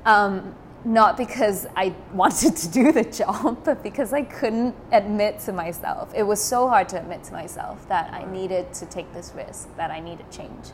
Um, 0.04 0.54
not 0.84 1.16
because 1.16 1.66
I 1.76 1.94
wanted 2.12 2.56
to 2.56 2.68
do 2.68 2.92
the 2.92 3.04
job, 3.04 3.64
but 3.64 3.82
because 3.82 4.12
I 4.12 4.22
couldn't 4.22 4.74
admit 4.92 5.40
to 5.40 5.52
myself. 5.52 6.12
It 6.14 6.22
was 6.22 6.42
so 6.42 6.68
hard 6.68 6.88
to 6.90 7.00
admit 7.00 7.24
to 7.24 7.32
myself 7.32 7.86
that 7.88 8.12
I 8.12 8.24
needed 8.30 8.72
to 8.74 8.86
take 8.86 9.12
this 9.12 9.32
risk, 9.34 9.74
that 9.76 9.90
I 9.90 10.00
needed 10.00 10.30
change. 10.30 10.70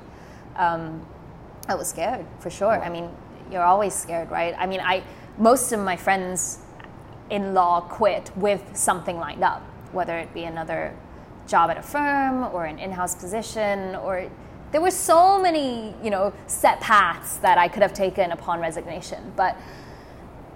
Um, 0.57 1.05
I 1.69 1.75
was 1.75 1.89
scared 1.89 2.25
for 2.39 2.51
sure. 2.51 2.83
I 2.83 2.89
mean, 2.89 3.11
you're 3.51 3.65
always 3.65 3.95
scared, 3.95 4.31
right? 4.31 4.55
I 4.57 4.67
mean, 4.67 4.81
I 4.81 5.03
most 5.39 5.73
of 5.73 5.81
my 5.81 5.97
friends 5.97 6.61
in 7.31 7.55
law 7.55 7.81
quit 7.81 8.31
with 8.37 8.77
something 8.77 9.19
lined 9.19 9.43
up, 9.43 9.63
whether 9.93 10.17
it 10.17 10.33
be 10.33 10.45
another 10.45 10.95
job 11.47 11.71
at 11.71 11.79
a 11.79 11.83
firm 11.83 12.45
or 12.55 12.65
an 12.65 12.79
in-house 12.79 13.15
position 13.15 13.95
or 13.97 14.29
there 14.73 14.81
were 14.81 14.91
so 14.91 15.41
many, 15.41 15.95
you 16.03 16.11
know, 16.11 16.33
set 16.47 16.81
paths 16.81 17.37
that 17.39 17.57
I 17.57 17.69
could 17.69 17.83
have 17.83 17.95
taken 17.95 18.33
upon 18.33 18.61
resignation, 18.61 19.33
but 19.37 19.57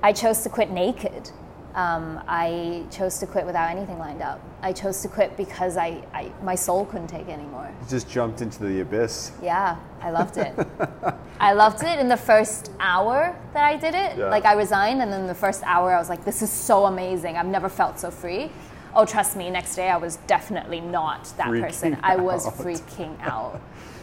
I 0.02 0.12
chose 0.12 0.42
to 0.42 0.48
quit 0.48 0.70
naked. 0.70 1.30
Um, 1.74 2.20
I 2.26 2.84
chose 2.90 3.18
to 3.20 3.26
quit 3.26 3.46
without 3.46 3.70
anything 3.70 3.98
lined 3.98 4.22
up. 4.22 4.40
I 4.60 4.72
chose 4.72 5.00
to 5.02 5.08
quit 5.08 5.36
because 5.36 5.76
I, 5.76 6.02
I 6.12 6.32
my 6.42 6.56
soul 6.56 6.84
couldn't 6.84 7.06
take 7.06 7.28
it 7.28 7.32
anymore. 7.32 7.72
You 7.80 7.88
just 7.88 8.10
jumped 8.10 8.42
into 8.42 8.64
the 8.64 8.80
abyss. 8.80 9.30
Yeah, 9.40 9.76
I 10.02 10.10
loved 10.10 10.36
it. 10.36 10.52
I 11.40 11.52
loved 11.52 11.84
it 11.84 12.00
in 12.00 12.08
the 12.08 12.16
first 12.16 12.72
hour 12.80 13.36
that 13.54 13.64
I 13.64 13.76
did 13.76 13.94
it. 13.94 14.18
Yeah. 14.18 14.30
Like 14.30 14.46
I 14.46 14.54
resigned, 14.54 15.00
and 15.00 15.12
then 15.12 15.28
the 15.28 15.34
first 15.34 15.62
hour 15.64 15.94
I 15.94 15.98
was 15.98 16.08
like, 16.08 16.24
"This 16.24 16.42
is 16.42 16.50
so 16.50 16.86
amazing! 16.86 17.36
I've 17.36 17.46
never 17.46 17.68
felt 17.68 18.00
so 18.00 18.10
free." 18.10 18.50
Oh, 18.94 19.04
trust 19.04 19.36
me. 19.36 19.50
Next 19.50 19.76
day 19.76 19.88
I 19.88 19.96
was 19.96 20.16
definitely 20.26 20.80
not 20.80 21.24
that 21.36 21.48
Freaking 21.48 21.60
person. 21.62 21.98
I 22.02 22.16
was 22.16 22.46
freaking 22.46 23.20
out. 23.22 23.60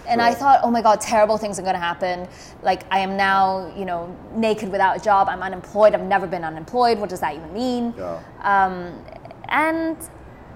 And 0.08 0.22
I 0.22 0.34
thought, 0.34 0.62
oh 0.64 0.72
my 0.72 0.82
God, 0.82 1.02
terrible 1.02 1.38
things 1.38 1.60
are 1.60 1.64
going 1.64 1.74
to 1.76 1.80
happen. 1.82 2.30
Like, 2.64 2.84
I 2.90 3.00
am 3.00 3.18
now, 3.18 3.74
you 3.76 3.84
know, 3.84 4.16
naked 4.34 4.70
without 4.72 4.96
a 4.96 5.00
job. 5.04 5.28
I'm 5.28 5.42
unemployed. 5.44 5.94
I've 5.94 6.02
never 6.02 6.26
been 6.26 6.46
unemployed. 6.46 6.98
What 6.98 7.10
does 7.10 7.20
that 7.20 7.36
even 7.36 7.54
mean? 7.54 7.94
Yeah. 7.98 8.22
um, 8.42 9.04
and 9.50 9.98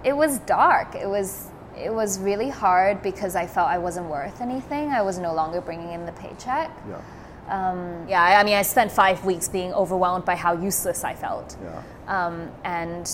it 0.06 0.14
was 0.16 0.40
dark. 0.40 0.96
It 0.96 1.08
was 1.08 1.48
it 1.78 1.94
was 1.94 2.20
really 2.20 2.50
hard 2.50 3.02
because 3.02 3.36
I 3.36 3.48
felt 3.48 3.68
I 3.68 3.78
wasn't 3.78 4.08
worth 4.08 4.40
anything. 4.42 4.92
I 4.92 5.02
was 5.02 5.18
no 5.18 5.34
longer 5.34 5.62
bringing 5.62 5.92
in 5.92 6.06
the 6.06 6.12
paycheck. 6.14 6.72
yeah. 6.88 7.02
Um, 7.50 8.06
yeah, 8.08 8.22
I, 8.24 8.40
I 8.40 8.44
mean, 8.44 8.56
I 8.56 8.62
spent 8.62 8.92
five 8.92 9.26
weeks 9.26 9.50
being 9.50 9.74
overwhelmed 9.74 10.24
by 10.24 10.36
how 10.36 10.54
useless 10.54 11.04
I 11.04 11.16
felt. 11.16 11.58
Yeah. 11.62 11.84
Um, 12.08 12.50
and 12.64 13.10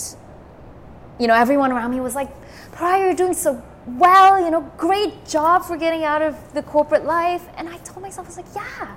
you 1.20 1.28
know, 1.28 1.34
everyone 1.36 1.72
around 1.72 1.92
me 1.92 2.00
was 2.00 2.16
like, 2.16 2.30
"Prior, 2.72 3.06
you're 3.06 3.16
doing 3.16 3.34
so 3.34 3.62
well. 3.88 4.40
You 4.40 4.52
know, 4.52 4.62
great 4.78 5.26
job 5.26 5.64
for 5.64 5.78
getting 5.78 6.04
out 6.04 6.22
of 6.22 6.36
the 6.54 6.62
corporate 6.64 7.06
life." 7.06 7.48
And 7.58 7.68
I 7.70 7.78
told 7.78 8.02
myself, 8.02 8.28
I 8.28 8.30
was 8.30 8.38
like, 8.38 8.56
"Yeah, 8.56 8.96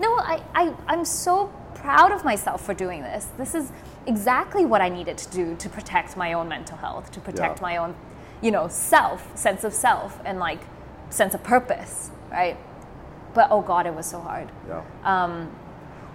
no, 0.00 0.14
I, 0.16 0.42
I, 0.54 0.74
I'm 0.86 1.04
so 1.04 1.52
proud 1.74 2.12
of 2.12 2.24
myself 2.24 2.64
for 2.64 2.74
doing 2.74 3.02
this. 3.02 3.28
This 3.38 3.54
is 3.54 3.72
exactly 4.06 4.64
what 4.64 4.80
I 4.80 4.88
needed 4.88 5.16
to 5.18 5.30
do 5.30 5.56
to 5.56 5.68
protect 5.68 6.16
my 6.16 6.32
own 6.32 6.48
mental 6.48 6.76
health, 6.76 7.10
to 7.12 7.20
protect 7.20 7.58
Yeah. 7.58 7.62
my 7.62 7.76
own, 7.76 7.94
you 8.40 8.50
know, 8.50 8.68
self, 8.68 9.36
sense 9.36 9.64
of 9.64 9.72
self, 9.72 10.20
and 10.24 10.38
like 10.38 10.60
sense 11.10 11.34
of 11.34 11.42
purpose." 11.42 12.10
right? 12.30 12.56
But 13.34 13.48
oh 13.50 13.60
God, 13.62 13.86
it 13.86 13.94
was 13.94 14.06
so 14.06 14.20
hard. 14.20 14.48
Yeah. 14.68 14.82
Um, 15.04 15.50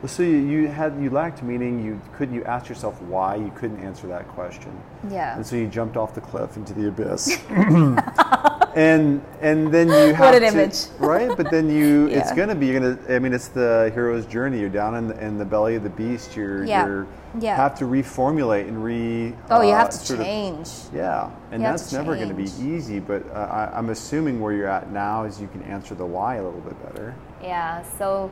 so 0.05 0.21
you, 0.23 0.37
you 0.37 0.67
had 0.67 1.01
you 1.01 1.09
lacked 1.09 1.41
meaning. 1.41 1.83
You 1.83 1.99
couldn't. 2.13 2.35
You 2.35 2.43
asked 2.43 2.69
yourself 2.69 3.01
why. 3.01 3.35
You 3.35 3.51
couldn't 3.55 3.79
answer 3.79 4.07
that 4.07 4.27
question. 4.29 4.71
yeah. 5.09 5.35
And 5.35 5.45
so 5.45 5.55
you 5.55 5.67
jumped 5.67 5.97
off 5.97 6.13
the 6.13 6.21
cliff 6.21 6.55
into 6.55 6.73
the 6.73 6.87
abyss. 6.89 7.37
and 8.75 9.23
and 9.41 9.73
then 9.73 9.87
you 9.87 10.13
have 10.13 10.35
an 10.35 10.41
to, 10.41 10.47
image. 10.47 10.85
right? 10.99 11.35
But 11.35 11.49
then 11.49 11.69
you, 11.69 12.07
it's 12.11 12.31
gonna 12.33 12.53
be. 12.53 12.67
You're 12.67 12.79
gonna. 12.79 13.15
I 13.15 13.17
mean, 13.19 13.33
it's 13.33 13.47
the 13.47 13.91
hero's 13.93 14.25
journey. 14.27 14.59
You're 14.59 14.69
down 14.69 14.95
in 14.95 15.07
the, 15.07 15.25
in 15.25 15.37
the 15.39 15.45
belly 15.45 15.75
of 15.75 15.83
the 15.83 15.89
beast. 15.89 16.35
You're. 16.35 16.63
Yeah. 16.63 16.85
You're 16.85 17.07
Yeah. 17.39 17.55
Have 17.55 17.75
to 17.79 17.85
reformulate 17.85 18.67
and 18.67 18.83
re. 18.83 19.33
Oh, 19.49 19.61
you 19.61 19.71
uh, 19.71 19.77
have 19.77 19.89
to 19.89 19.97
sort 19.97 20.19
of- 20.19 20.25
change. 20.25 20.69
yeah, 20.93 21.31
and 21.51 21.61
You 21.61 21.67
that's 21.69 21.91
never 21.91 22.15
going 22.15 22.29
to 22.29 22.35
be 22.35 22.49
easy. 22.61 22.99
But 22.99 23.27
uh, 23.31 23.39
I, 23.71 23.77
I'm 23.77 23.89
assuming 23.89 24.39
where 24.39 24.53
you're 24.53 24.69
at 24.69 24.91
now 24.91 25.23
is 25.23 25.41
you 25.41 25.47
can 25.47 25.63
answer 25.63 25.95
the 25.95 26.05
why 26.05 26.35
a 26.35 26.43
little 26.43 26.61
bit 26.61 26.81
better. 26.83 27.15
Yeah. 27.41 27.83
So, 27.97 28.31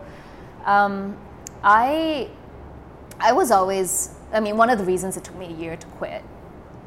um, 0.66 1.16
I, 1.66 2.30
I 3.20 3.34
was 3.34 3.50
always. 3.50 4.12
I 4.32 4.40
mean, 4.40 4.56
one 4.56 4.70
of 4.70 4.78
the 4.78 4.86
reasons 4.86 5.18
it 5.18 5.24
took 5.24 5.36
me 5.36 5.48
a 5.48 5.58
year 5.58 5.76
to 5.76 5.88
quit 5.88 6.24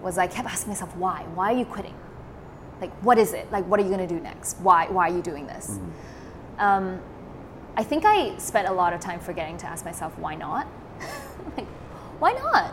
was 0.01 0.17
I 0.17 0.29
kept 0.29 0.49
asking 0.49 0.71
myself, 0.71 0.95
why? 0.97 1.25
Why 1.35 1.53
are 1.53 1.57
you 1.57 1.65
quitting? 1.65 1.95
Like, 2.81 2.93
what 3.03 3.19
is 3.19 3.33
it? 3.33 3.51
Like, 3.51 3.67
what 3.67 3.81
are 3.81 3.83
you 3.83 3.89
going 3.89 4.07
to 4.07 4.15
do 4.15 4.21
next? 4.21 4.59
Why? 4.59 4.87
Why 4.89 5.11
are 5.11 5.15
you 5.15 5.23
doing 5.23 5.49
this? 5.49 5.81
Um, 6.59 7.01
I 7.77 7.83
think 7.83 8.05
I 8.05 8.37
spent 8.39 8.69
a 8.69 8.73
lot 8.73 8.93
of 8.93 9.01
time 9.01 9.19
forgetting 9.19 9.57
to 9.59 9.67
ask 9.67 9.85
myself, 9.85 10.17
why 10.17 10.37
not? 10.37 10.69
like, 11.57 11.67
why 12.21 12.33
not? 12.33 12.73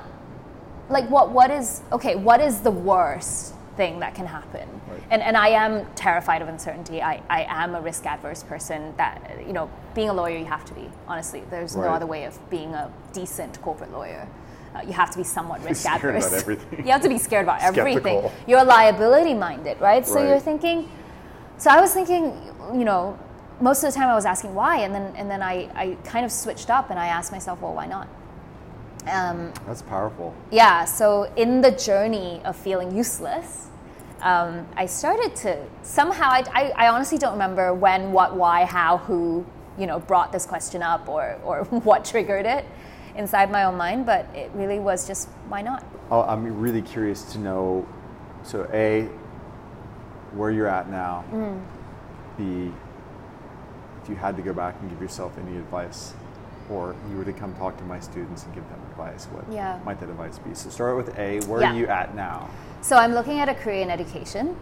Like, 0.89 1.09
what? 1.09 1.31
What 1.31 1.49
is 1.49 1.81
okay? 1.91 2.15
What 2.15 2.39
is 2.39 2.61
the 2.61 2.69
worst 2.71 3.54
thing 3.77 3.99
that 3.99 4.15
can 4.15 4.25
happen? 4.25 4.67
Right. 4.89 5.03
And 5.11 5.21
and 5.21 5.35
I 5.37 5.49
am 5.49 5.85
terrified 5.95 6.41
of 6.41 6.47
uncertainty. 6.47 7.01
I, 7.01 7.21
I 7.29 7.43
am 7.63 7.75
a 7.75 7.81
risk 7.81 8.05
adverse 8.05 8.43
person. 8.43 8.93
That 8.97 9.43
you 9.47 9.53
know, 9.53 9.69
being 9.93 10.09
a 10.09 10.13
lawyer, 10.13 10.37
you 10.37 10.45
have 10.45 10.65
to 10.65 10.73
be. 10.73 10.89
Honestly, 11.07 11.43
there's 11.49 11.75
no 11.75 11.83
other 11.89 12.05
way 12.05 12.25
of 12.25 12.37
being 12.49 12.73
a 12.73 12.91
decent 13.13 13.61
corporate 13.61 13.91
lawyer. 13.91 14.27
Uh, 14.75 14.81
you 14.81 14.91
have 14.93 15.09
to 15.11 15.17
be 15.17 15.23
somewhat 15.23 15.63
risk 15.67 15.81
scared 15.83 16.03
about 16.03 16.23
adverse. 16.23 16.41
everything. 16.41 16.85
you 16.85 16.91
have 16.91 17.01
to 17.01 17.09
be 17.09 17.17
scared 17.17 17.45
about 17.45 17.61
everything. 17.61 18.29
You're 18.47 18.63
liability 18.65 19.33
minded, 19.33 19.79
right? 19.79 20.05
So 20.05 20.15
Right. 20.15 20.27
you're 20.27 20.39
thinking. 20.39 20.89
So 21.57 21.69
I 21.69 21.79
was 21.79 21.93
thinking, 21.93 22.33
you 22.73 22.83
know, 22.83 23.17
most 23.61 23.83
of 23.83 23.93
the 23.93 23.97
time 23.97 24.09
I 24.09 24.15
was 24.15 24.25
asking 24.25 24.53
why, 24.53 24.79
and 24.79 24.93
then 24.93 25.15
and 25.15 25.29
then 25.31 25.41
I, 25.41 25.69
I 25.75 25.97
kind 26.03 26.25
of 26.25 26.31
switched 26.31 26.69
up 26.69 26.89
and 26.89 26.99
I 26.99 27.07
asked 27.07 27.31
myself, 27.31 27.61
well, 27.61 27.73
why 27.73 27.85
not? 27.85 28.07
Um, 29.07 29.53
That's 29.67 29.81
powerful. 29.81 30.33
yeah, 30.51 30.85
so 30.85 31.31
in 31.35 31.61
the 31.61 31.71
journey 31.71 32.41
of 32.43 32.55
feeling 32.55 32.95
useless, 32.95 33.67
um, 34.21 34.65
I 34.75 34.87
started 34.87 35.35
to 35.37 35.63
somehow, 35.83 36.29
I, 36.29 36.43
I, 36.53 36.85
I 36.85 36.87
honestly 36.89 37.17
don't 37.17 37.33
remember 37.33 37.73
when, 37.73 38.11
what, 38.11 38.35
why, 38.35 38.65
how, 38.65 38.97
who, 38.97 39.45
you 39.77 39.85
know, 39.85 39.99
brought 39.99 40.31
this 40.31 40.45
question 40.45 40.81
up 40.81 41.07
or, 41.07 41.39
or 41.43 41.63
what 41.83 42.03
triggered 42.05 42.45
it 42.45 42.65
inside 43.15 43.51
my 43.51 43.63
own 43.63 43.77
mind, 43.77 44.05
but 44.05 44.25
it 44.33 44.51
really 44.53 44.79
was 44.79 45.07
just, 45.07 45.29
why 45.47 45.61
not? 45.61 45.85
Oh, 46.09 46.23
I'm 46.23 46.59
really 46.59 46.81
curious 46.81 47.31
to 47.33 47.39
know. 47.39 47.87
So, 48.43 48.69
a, 48.73 49.09
where 50.35 50.51
you're 50.51 50.67
at 50.67 50.89
now. 50.89 51.23
Mm. 51.31 51.63
B, 52.37 52.73
if 54.03 54.09
you 54.09 54.15
had 54.15 54.35
to 54.35 54.41
go 54.43 54.53
back 54.53 54.75
and 54.81 54.89
give 54.89 55.01
yourself 55.01 55.37
any 55.37 55.57
advice, 55.57 56.13
or 56.69 56.95
you 57.09 57.17
were 57.17 57.25
to 57.25 57.33
come 57.33 57.53
talk 57.55 57.77
to 57.77 57.83
my 57.83 57.99
students 57.99 58.43
and 58.43 58.53
give 58.55 58.67
them 58.69 58.79
advice, 58.91 59.25
what 59.31 59.43
Yeah. 59.51 59.79
might 59.85 59.99
that 59.99 60.09
advice 60.09 60.39
be? 60.39 60.53
So, 60.53 60.69
start 60.69 60.95
with 60.97 61.17
A. 61.17 61.39
Where 61.41 61.61
Yeah. 61.61 61.71
are 61.73 61.75
you 61.75 61.87
at 61.87 62.15
now? 62.15 62.49
So 62.81 62.97
I'm 62.97 63.13
looking 63.13 63.39
at 63.39 63.49
a 63.49 63.53
career 63.55 63.81
in 63.81 63.89
education. 63.89 64.55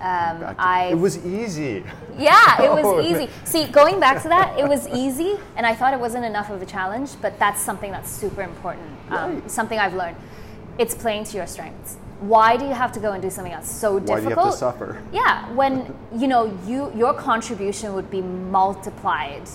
Um, 0.00 0.54
I 0.58 0.88
it 0.92 0.98
was 0.98 1.24
easy. 1.26 1.84
Yeah, 2.16 2.62
it 2.62 2.70
Oh, 2.70 2.96
was 2.96 3.04
easy. 3.04 3.28
See, 3.44 3.66
going 3.66 4.00
back 4.00 4.22
to 4.22 4.28
that, 4.28 4.58
it 4.58 4.66
was 4.66 4.88
easy, 4.88 5.38
and 5.56 5.66
I 5.66 5.74
thought 5.74 5.92
it 5.92 6.00
wasn't 6.00 6.24
enough 6.24 6.48
of 6.50 6.62
a 6.62 6.66
challenge, 6.66 7.10
but 7.20 7.38
that's 7.38 7.60
something 7.60 7.90
that's 7.90 8.10
super 8.10 8.42
important. 8.42 8.86
Um, 9.10 9.34
Right. 9.34 9.50
something 9.50 9.78
I've 9.78 9.94
learned. 9.94 10.16
It's 10.78 10.94
playing 10.94 11.24
to 11.24 11.36
your 11.36 11.46
strengths. 11.46 11.98
Why 12.20 12.56
do 12.56 12.64
you 12.66 12.72
have 12.72 12.92
to 12.92 13.00
go 13.00 13.12
and 13.12 13.20
do 13.22 13.28
something 13.30 13.52
that's 13.52 13.70
so 13.70 13.98
difficult? 13.98 14.08
Why 14.08 14.20
do 14.20 14.28
you 14.30 14.34
have 14.36 14.52
to 14.52 14.56
suffer? 14.56 14.96
Yeah, 15.12 15.52
when 15.52 15.94
you 16.14 16.28
know 16.28 16.56
you 16.66 16.92
your 16.94 17.12
contribution 17.12 17.92
would 17.94 18.10
be 18.10 18.22
multiplied 18.22 19.48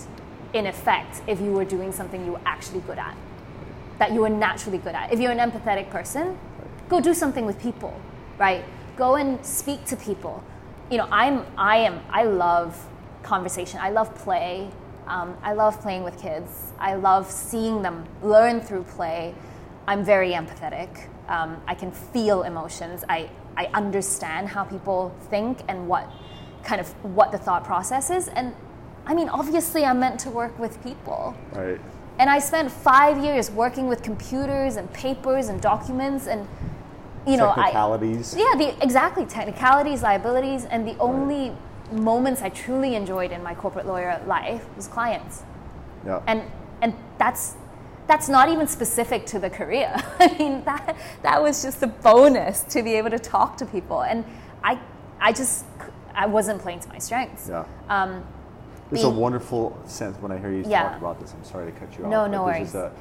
in 0.56 0.66
effect 0.66 1.22
if 1.28 1.40
you 1.40 1.52
were 1.52 1.66
doing 1.66 1.92
something 1.92 2.26
you 2.26 2.32
were 2.32 2.42
actually 2.46 2.80
good 2.82 2.98
at, 2.98 3.16
that 4.00 4.12
you 4.14 4.22
were 4.22 4.30
naturally 4.30 4.78
good 4.78 4.96
at. 4.96 5.12
If 5.14 5.20
you're 5.20 5.32
an 5.32 5.52
empathetic 5.52 5.90
person, 5.90 6.38
go 6.90 7.00
do 7.00 7.14
something 7.14 7.46
with 7.46 7.62
people, 7.62 8.00
right? 8.40 8.64
Go 8.96 9.16
and 9.16 9.46
speak 9.46 9.86
to 9.86 9.96
people. 9.98 10.44
You 10.90 10.98
know, 11.00 11.08
I'm 11.12 11.46
I 11.58 11.78
am 11.78 12.00
I 12.10 12.24
love 12.24 12.88
conversation. 13.22 13.80
I 13.82 13.90
love 13.90 14.16
play. 14.16 14.70
Um, 15.08 15.38
I 15.44 15.54
love 15.54 15.82
playing 15.82 16.04
with 16.04 16.20
kids. 16.20 16.72
I 16.80 16.96
love 16.96 17.30
seeing 17.30 17.82
them 17.82 18.06
learn 18.24 18.62
through 18.62 18.84
play. 18.84 19.36
I'm 19.88 20.04
very 20.04 20.32
empathetic. 20.32 21.08
Um, 21.28 21.62
I 21.68 21.76
can 21.76 21.92
feel 21.92 22.44
emotions. 22.44 23.04
I, 23.10 23.30
I 23.58 23.66
understand 23.74 24.50
how 24.50 24.64
people 24.64 25.16
think 25.30 25.60
and 25.68 25.88
what 25.88 26.10
kind 26.64 26.82
of 26.82 26.88
what 27.04 27.32
the 27.32 27.38
thought 27.38 27.64
process 27.64 28.10
is. 28.10 28.28
And 28.30 28.56
I 29.06 29.14
mean, 29.14 29.30
obviously, 29.30 29.86
I'm 29.86 30.00
meant 30.00 30.20
to 30.22 30.30
work 30.30 30.58
with 30.58 30.82
people. 30.84 31.36
Right. 31.54 31.80
And 32.18 32.30
I 32.30 32.40
spent 32.40 32.72
five 32.72 33.24
years 33.24 33.52
working 33.52 33.88
with 33.88 34.02
computers 34.02 34.78
and 34.78 34.92
papers 34.94 35.50
and 35.50 35.62
documents 35.62 36.28
and 36.28 36.48
you 37.28 37.38
know, 37.38 37.50
I, 37.50 37.72
Technicalities. 37.72 38.36
yeah, 38.38 38.54
the 38.56 38.84
exactly 38.84 39.26
technicalities, 39.26 40.04
liabilities, 40.04 40.66
and 40.66 40.88
the 40.88 40.96
only 41.00 41.54
moments 41.92 42.44
I 42.44 42.50
truly 42.50 42.94
enjoyed 42.94 43.32
in 43.32 43.42
my 43.42 43.56
corporate 43.56 43.88
lawyer 43.88 44.22
life 44.28 44.64
was 44.76 44.88
clients 44.88 45.44
yeah. 46.06 46.22
and 46.28 46.44
and 46.82 46.94
that's 47.18 47.56
that's 48.08 48.30
not 48.30 48.50
even 48.50 48.68
specific 48.68 49.26
to 49.26 49.40
the 49.40 49.50
career. 49.50 49.94
I 50.20 50.36
mean 50.38 50.64
that 50.66 50.96
that 51.24 51.42
was 51.42 51.64
just 51.64 51.82
a 51.82 51.88
bonus 51.88 52.62
to 52.66 52.84
be 52.84 52.94
able 52.94 53.10
to 53.10 53.20
talk 53.20 53.58
to 53.58 53.66
people, 53.66 54.04
and 54.04 54.24
I 54.64 54.80
I 55.20 55.32
just 55.32 55.66
I 56.14 56.28
wasn't 56.28 56.62
playing 56.62 56.82
to 56.82 56.90
my 56.90 57.00
strengths. 57.00 57.50
yeah. 57.50 57.66
Um, 57.90 58.24
There's 58.92 59.04
a 59.04 59.10
wonderful 59.10 59.78
sense 59.86 60.18
when 60.22 60.32
I 60.32 60.38
hear 60.38 60.52
you 60.52 60.64
Yeah. 60.68 60.84
talk 60.90 60.98
about 61.00 61.20
this. 61.20 61.34
I'm 61.34 61.44
sorry 61.44 61.72
to 61.72 61.78
cut 61.80 61.98
you 61.98 62.06
No, 62.06 62.22
off. 62.22 62.32
no 62.32 62.46
there's 62.46 62.74
worries. 62.74 62.76
A, 62.76 62.92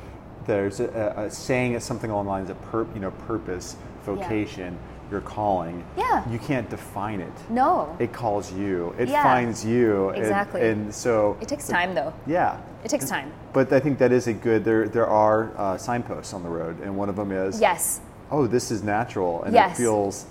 there's 0.47 0.81
a, 0.81 1.15
a, 1.17 1.31
saying 1.31 1.75
it's 1.75 1.85
something 1.85 2.11
along 2.11 2.25
the 2.27 2.31
lines 2.31 2.51
of 2.51 2.61
pur- 2.71 2.87
you 2.95 3.01
know 3.01 3.11
purpose, 3.27 3.77
vocation, 4.05 4.79
your 5.11 5.21
calling. 5.21 5.85
Yeah. 5.97 6.27
You 6.31 6.39
can't 6.39 6.69
define 6.71 7.21
it. 7.21 7.33
no, 7.51 7.95
It 7.99 8.13
calls 8.13 8.51
you. 8.53 8.95
It 8.99 9.09
Yeah. 9.09 9.23
finds 9.23 9.65
you. 9.65 10.09
and- 10.11 10.19
Exactly. 10.19 10.67
And, 10.69 10.95
so 10.95 11.37
it 11.41 11.49
takes 11.49 11.69
time 11.69 11.95
though. 11.95 12.13
Yeah. 12.27 12.57
It 12.83 12.89
takes 12.89 13.09
time. 13.09 13.33
But 13.53 13.73
I 13.73 13.81
think 13.81 13.99
that 13.99 14.13
is 14.13 14.27
a 14.27 14.33
good. 14.33 14.65
There 14.65 14.89
there 14.89 15.07
are 15.07 15.51
uh, 15.57 15.77
signposts 15.79 16.33
on 16.35 16.43
the 16.43 16.49
road, 16.49 16.81
and 16.81 16.97
one 16.97 17.09
of 17.09 17.17
them 17.17 17.31
is 17.33 17.61
Yes, 17.61 18.01
oh, 18.31 18.47
this 18.47 18.71
is 18.71 18.83
natural, 18.83 19.43
and 19.45 19.55
Yes. 19.55 19.79
it 19.79 19.83
feels. 19.83 20.27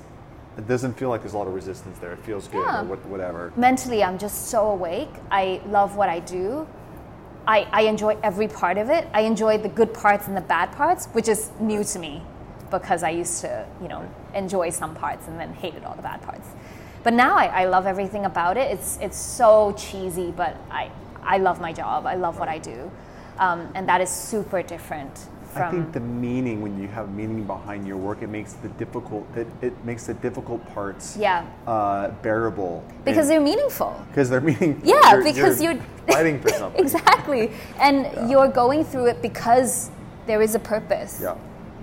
It 0.57 0.67
doesn't 0.67 0.93
feel 0.93 1.09
like 1.09 1.21
there's 1.21 1.33
a 1.33 1.37
lot 1.37 1.47
of 1.47 1.53
resistance 1.53 1.97
there. 1.99 2.11
It 2.11 2.19
feels 2.19 2.47
good, 2.47 2.61
Yeah. 2.63 2.81
or 2.81 2.85
what, 2.85 3.05
whatever. 3.07 3.51
mentally 3.55 4.03
I'm 4.03 4.17
just 4.17 4.47
so 4.49 4.69
awake. 4.71 5.09
I 5.31 5.61
love 5.67 5.95
what 5.95 6.09
I 6.09 6.19
do. 6.19 6.67
I, 7.47 7.67
I 7.71 7.81
enjoy 7.83 8.17
every 8.23 8.47
part 8.47 8.77
of 8.77 8.89
it. 8.89 9.07
I 9.13 9.21
enjoy 9.21 9.57
the 9.57 9.67
good 9.69 9.93
parts 9.93 10.27
and 10.27 10.37
the 10.37 10.41
bad 10.41 10.71
parts, 10.73 11.07
which 11.07 11.27
is 11.27 11.51
new 11.59 11.83
to 11.83 11.99
me 11.99 12.21
because 12.71 13.03
I 13.03 13.09
used 13.09 13.41
to, 13.41 13.65
you 13.81 13.87
know, 13.87 14.07
enjoy 14.33 14.69
some 14.69 14.95
parts 14.95 15.27
and 15.27 15.39
then 15.39 15.53
hated 15.53 15.83
all 15.83 15.95
the 15.95 16.01
bad 16.01 16.21
parts. 16.21 16.47
But 17.03 17.13
now 17.13 17.35
I, 17.35 17.47
I 17.47 17.65
love 17.65 17.85
everything 17.85 18.25
about 18.25 18.55
it. 18.55 18.71
It's 18.71 18.97
it's 19.01 19.17
so 19.17 19.73
cheesy, 19.77 20.31
but 20.31 20.55
I 20.71 20.89
I 21.21 21.37
love 21.37 21.59
my 21.59 21.73
job. 21.73 22.05
I 22.05 22.15
love 22.15 22.39
what 22.39 22.47
I 22.47 22.59
do, 22.59 22.89
um, 23.39 23.69
and 23.75 23.89
that 23.89 23.99
is 23.99 24.09
super 24.09 24.61
different 24.63 25.27
from. 25.53 25.67
I 25.67 25.71
think 25.71 25.93
the 25.93 25.99
meaning 25.99 26.61
when 26.61 26.81
you 26.81 26.87
have 26.89 27.09
meaning 27.13 27.43
behind 27.45 27.87
your 27.87 27.97
work, 27.97 28.21
it 28.21 28.27
makes 28.27 28.53
the 28.53 28.69
difficult. 28.69 29.25
It, 29.35 29.47
it 29.61 29.85
makes 29.85 30.05
the 30.07 30.13
difficult 30.15 30.65
parts 30.73 31.15
yeah, 31.17 31.45
uh, 31.67 32.09
bearable 32.21 32.83
because 33.05 33.29
and- 33.29 33.29
they're 33.29 33.41
meaningful. 33.41 33.93
because 34.09 34.29
they're 34.29 34.41
meaningful. 34.41 34.87
Yeah, 34.87 35.21
because 35.23 35.61
you're, 35.61 35.79
fighting 36.07 36.39
for 36.41 36.49
something. 36.61 36.81
exactly, 36.81 37.51
and 37.79 38.29
you're 38.29 38.49
going 38.49 38.83
through 38.83 39.05
it 39.07 39.21
because 39.21 39.89
there 40.25 40.41
is 40.41 40.55
a 40.55 40.59
purpose. 40.59 41.19
Yeah. 41.21 41.35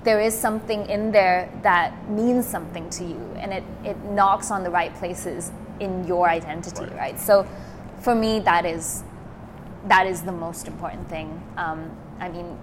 There 0.02 0.20
is 0.20 0.32
something 0.38 0.88
in 0.88 1.12
there 1.12 1.50
that 1.62 2.08
means 2.08 2.46
something 2.46 2.88
to 2.90 3.04
you, 3.04 3.20
and 3.36 3.52
it, 3.52 3.64
it 3.84 3.98
knocks 4.04 4.50
on 4.50 4.62
the 4.64 4.70
right 4.70 4.94
places 4.94 5.52
in 5.78 6.06
your 6.06 6.28
identity, 6.28 6.82
Right. 6.84 6.96
right? 6.96 7.20
So, 7.20 7.46
for 8.00 8.14
me, 8.14 8.40
that 8.40 8.64
is 8.64 9.04
that 9.88 10.06
is 10.06 10.22
the 10.22 10.32
most 10.32 10.66
important 10.68 11.08
thing. 11.08 11.28
Um, 11.56 11.90
I 12.18 12.28
mean, 12.28 12.58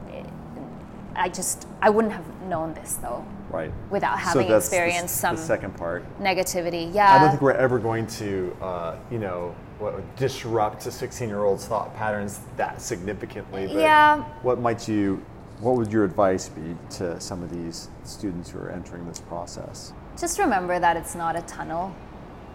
I 1.18 1.30
just 1.30 1.68
I 1.82 1.90
wouldn't 1.90 2.14
have 2.14 2.26
known 2.44 2.74
this 2.74 2.94
though 2.96 3.26
Right. 3.50 3.72
without 3.90 4.18
So 4.20 4.26
having 4.26 4.48
the 4.50 4.58
experienced 4.58 5.18
some 5.18 5.36
The 5.36 5.42
second 5.42 5.76
part. 5.78 6.04
negativity. 6.22 6.94
Yeah, 6.94 7.14
I 7.14 7.20
don't 7.20 7.30
think 7.30 7.42
we're 7.42 7.52
ever 7.54 7.80
going 7.80 8.06
to, 8.08 8.56
uh, 8.62 8.96
you 9.10 9.20
know, 9.20 9.56
what, 9.80 10.16
disrupt 10.18 10.86
a 10.86 10.90
16-year-old's 10.90 11.66
thought 11.66 11.96
patterns 11.96 12.42
that 12.58 12.82
significantly. 12.82 13.68
But 13.68 13.78
yeah. 13.78 14.24
What 14.42 14.60
might 14.60 14.88
you? 14.88 15.24
What 15.62 15.76
would 15.78 15.92
your 15.92 16.04
advice 16.04 16.50
be 16.50 16.76
to 16.98 17.20
some 17.20 17.42
of 17.42 17.50
these 17.50 17.90
students 18.04 18.50
who 18.52 18.60
are 18.60 18.70
entering 18.70 19.08
this 19.08 19.20
process? 19.20 19.94
just 20.20 20.40
remember 20.40 20.80
that 20.80 20.98
it's 20.98 21.14
not 21.14 21.36
a 21.36 21.42
tunnel 21.44 21.94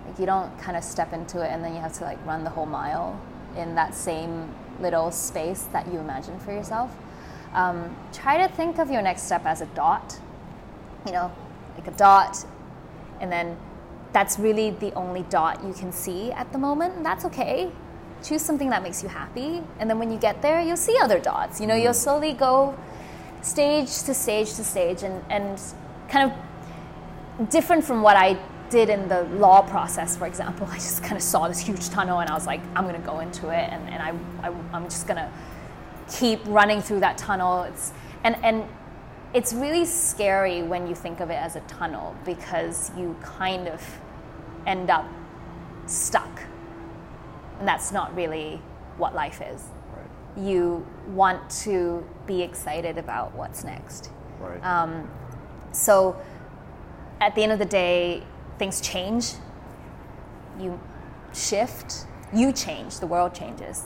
Like 0.04 0.18
you 0.18 0.26
don't 0.26 0.50
kind 0.58 0.76
of 0.76 0.82
step 0.82 1.12
into 1.12 1.40
it 1.44 1.48
and 1.52 1.62
then 1.64 1.72
you 1.74 1.80
have 1.80 1.92
to 1.94 2.04
like 2.04 2.18
run 2.26 2.42
the 2.42 2.50
whole 2.50 2.66
mile 2.66 3.16
in 3.56 3.76
that 3.76 3.94
same 3.94 4.52
little 4.80 5.12
space 5.12 5.62
that 5.72 5.86
you 5.92 6.00
imagine 6.00 6.38
for 6.40 6.50
yourself. 6.52 6.90
Um, 7.54 7.94
try 8.12 8.38
to 8.38 8.52
think 8.54 8.78
of 8.78 8.90
your 8.90 9.02
next 9.02 9.22
step 9.22 9.44
as 9.44 9.60
a 9.60 9.66
dot, 9.66 10.18
you 11.06 11.12
know, 11.12 11.30
like 11.76 11.86
a 11.86 11.90
dot, 11.92 12.44
and 13.20 13.30
then 13.30 13.56
that's 14.12 14.38
really 14.38 14.70
the 14.70 14.92
only 14.94 15.22
dot 15.24 15.62
you 15.64 15.72
can 15.72 15.92
see 15.92 16.32
at 16.32 16.50
the 16.52 16.58
moment. 16.58 16.96
And 16.96 17.04
that's 17.04 17.24
okay. 17.26 17.70
Choose 18.22 18.42
something 18.42 18.70
that 18.70 18.82
makes 18.82 19.02
you 19.02 19.08
happy, 19.08 19.62
and 19.78 19.90
then 19.90 19.98
when 19.98 20.10
you 20.10 20.18
get 20.18 20.40
there, 20.42 20.60
you'll 20.62 20.76
see 20.76 20.96
other 21.02 21.18
dots. 21.18 21.60
You 21.60 21.66
know, 21.66 21.74
you'll 21.74 21.94
slowly 21.94 22.32
go 22.32 22.76
stage 23.42 24.02
to 24.04 24.14
stage 24.14 24.54
to 24.54 24.64
stage, 24.64 25.02
and, 25.02 25.22
and 25.28 25.60
kind 26.08 26.30
of 26.30 27.50
different 27.50 27.84
from 27.84 28.02
what 28.02 28.16
I 28.16 28.38
did 28.70 28.88
in 28.88 29.08
the 29.08 29.24
law 29.24 29.60
process, 29.60 30.16
for 30.16 30.26
example. 30.26 30.66
I 30.70 30.76
just 30.76 31.02
kind 31.02 31.16
of 31.16 31.22
saw 31.22 31.48
this 31.48 31.58
huge 31.58 31.90
tunnel, 31.90 32.20
and 32.20 32.30
I 32.30 32.34
was 32.34 32.46
like, 32.46 32.60
I'm 32.74 32.88
going 32.88 33.00
to 33.00 33.06
go 33.06 33.20
into 33.20 33.50
it, 33.50 33.68
and, 33.70 33.88
and 33.88 34.02
I, 34.02 34.48
I, 34.48 34.54
I'm 34.72 34.84
just 34.84 35.06
going 35.06 35.18
to 35.18 35.30
keep 36.10 36.40
running 36.46 36.80
through 36.80 37.00
that 37.00 37.18
tunnel. 37.18 37.62
It's, 37.64 37.92
and, 38.24 38.36
and 38.44 38.64
it's 39.34 39.52
really 39.52 39.84
scary 39.84 40.62
when 40.62 40.86
you 40.86 40.94
think 40.94 41.20
of 41.20 41.30
it 41.30 41.34
as 41.34 41.56
a 41.56 41.60
tunnel 41.60 42.16
because 42.24 42.90
you 42.96 43.16
kind 43.22 43.68
of 43.68 43.82
end 44.66 44.90
up 44.90 45.06
stuck. 45.86 46.42
And 47.58 47.66
that's 47.66 47.92
not 47.92 48.14
really 48.14 48.60
what 48.96 49.14
life 49.14 49.40
is. 49.40 49.64
Right. 49.94 50.44
You 50.44 50.86
want 51.08 51.48
to 51.62 52.06
be 52.26 52.42
excited 52.42 52.98
about 52.98 53.34
what's 53.34 53.64
next. 53.64 54.10
Right. 54.38 54.62
Um, 54.64 55.10
so 55.72 56.20
at 57.20 57.34
the 57.34 57.42
end 57.42 57.52
of 57.52 57.58
the 57.58 57.64
day, 57.64 58.22
things 58.58 58.80
change. 58.80 59.32
You 60.60 60.78
shift. 61.32 62.06
You 62.34 62.52
change. 62.52 62.98
The 63.00 63.06
world 63.06 63.34
changes. 63.34 63.84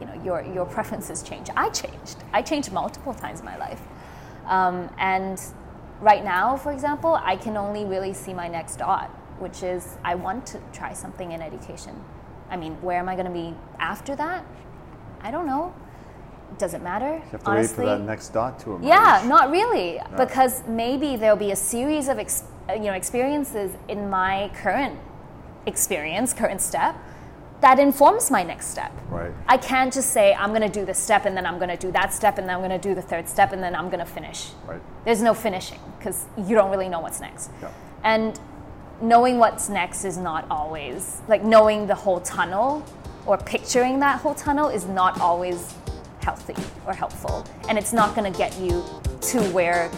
You 0.00 0.06
know, 0.06 0.22
your, 0.22 0.42
your 0.42 0.64
preferences 0.64 1.22
change. 1.22 1.48
I 1.56 1.70
changed. 1.70 2.16
I 2.32 2.42
changed 2.42 2.72
multiple 2.72 3.14
times 3.14 3.40
in 3.40 3.46
my 3.46 3.56
life. 3.56 3.80
Um, 4.46 4.90
and 4.98 5.40
right 6.00 6.24
now, 6.24 6.56
for 6.56 6.72
example, 6.72 7.18
I 7.22 7.36
can 7.36 7.56
only 7.56 7.84
really 7.84 8.14
see 8.14 8.32
my 8.32 8.48
next 8.48 8.76
dot, 8.76 9.10
which 9.38 9.62
is 9.62 9.96
I 10.04 10.14
want 10.14 10.46
to 10.46 10.60
try 10.72 10.92
something 10.92 11.32
in 11.32 11.42
education. 11.42 11.94
I 12.50 12.56
mean, 12.56 12.74
where 12.80 12.98
am 12.98 13.08
I 13.08 13.14
going 13.14 13.26
to 13.26 13.32
be 13.32 13.54
after 13.78 14.16
that? 14.16 14.44
I 15.20 15.30
don't 15.30 15.46
know. 15.46 15.74
Does 16.56 16.72
it 16.72 16.82
matter? 16.82 17.16
You 17.16 17.30
have 17.32 17.44
to 17.44 17.50
honestly? 17.50 17.84
wait 17.84 17.90
for 17.90 17.98
that 17.98 18.04
next 18.04 18.30
dot 18.30 18.58
to 18.60 18.74
emerge. 18.74 18.86
Yeah, 18.86 19.22
not 19.26 19.50
really, 19.50 20.00
because 20.16 20.62
maybe 20.66 21.16
there'll 21.16 21.36
be 21.36 21.52
a 21.52 21.56
series 21.56 22.08
of 22.08 22.18
ex- 22.18 22.44
you 22.70 22.84
know 22.84 22.94
experiences 22.94 23.76
in 23.88 24.08
my 24.08 24.50
current 24.54 24.98
experience, 25.66 26.32
current 26.32 26.62
step, 26.62 26.96
that 27.60 27.78
informs 27.78 28.30
my 28.30 28.42
next 28.42 28.68
step. 28.68 28.92
Right. 29.08 29.32
I 29.48 29.56
can't 29.56 29.92
just 29.92 30.10
say 30.10 30.34
I'm 30.34 30.50
going 30.50 30.62
to 30.62 30.68
do 30.68 30.84
this 30.84 30.98
step 30.98 31.24
and 31.24 31.36
then 31.36 31.44
I'm 31.44 31.58
going 31.58 31.70
to 31.70 31.76
do 31.76 31.90
that 31.92 32.14
step 32.14 32.38
and 32.38 32.48
then 32.48 32.54
I'm 32.54 32.60
going 32.60 32.78
to 32.80 32.88
do 32.88 32.94
the 32.94 33.02
third 33.02 33.28
step 33.28 33.52
and 33.52 33.62
then 33.62 33.74
I'm 33.74 33.88
going 33.88 34.04
to 34.04 34.10
finish. 34.10 34.50
Right. 34.66 34.80
There's 35.04 35.22
no 35.22 35.34
finishing 35.34 35.80
because 35.98 36.26
you 36.36 36.54
don't 36.54 36.70
really 36.70 36.88
know 36.88 37.00
what's 37.00 37.20
next. 37.20 37.50
Yeah. 37.60 37.72
And 38.04 38.38
knowing 39.00 39.38
what's 39.38 39.68
next 39.68 40.04
is 40.04 40.16
not 40.16 40.46
always 40.50 41.20
like 41.28 41.42
knowing 41.44 41.86
the 41.86 41.94
whole 41.94 42.20
tunnel 42.20 42.84
or 43.26 43.36
picturing 43.38 44.00
that 44.00 44.20
whole 44.20 44.34
tunnel 44.34 44.68
is 44.68 44.86
not 44.86 45.20
always 45.20 45.74
healthy 46.20 46.56
or 46.86 46.92
helpful 46.92 47.46
and 47.68 47.78
it's 47.78 47.92
not 47.92 48.14
going 48.16 48.30
to 48.30 48.36
get 48.36 48.58
you 48.58 48.84
to 49.20 49.40
where 49.50 49.90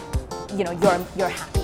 you 0.55 0.63
know 0.63 0.71
you're 0.71 1.05
you're 1.17 1.29
happy 1.29 1.60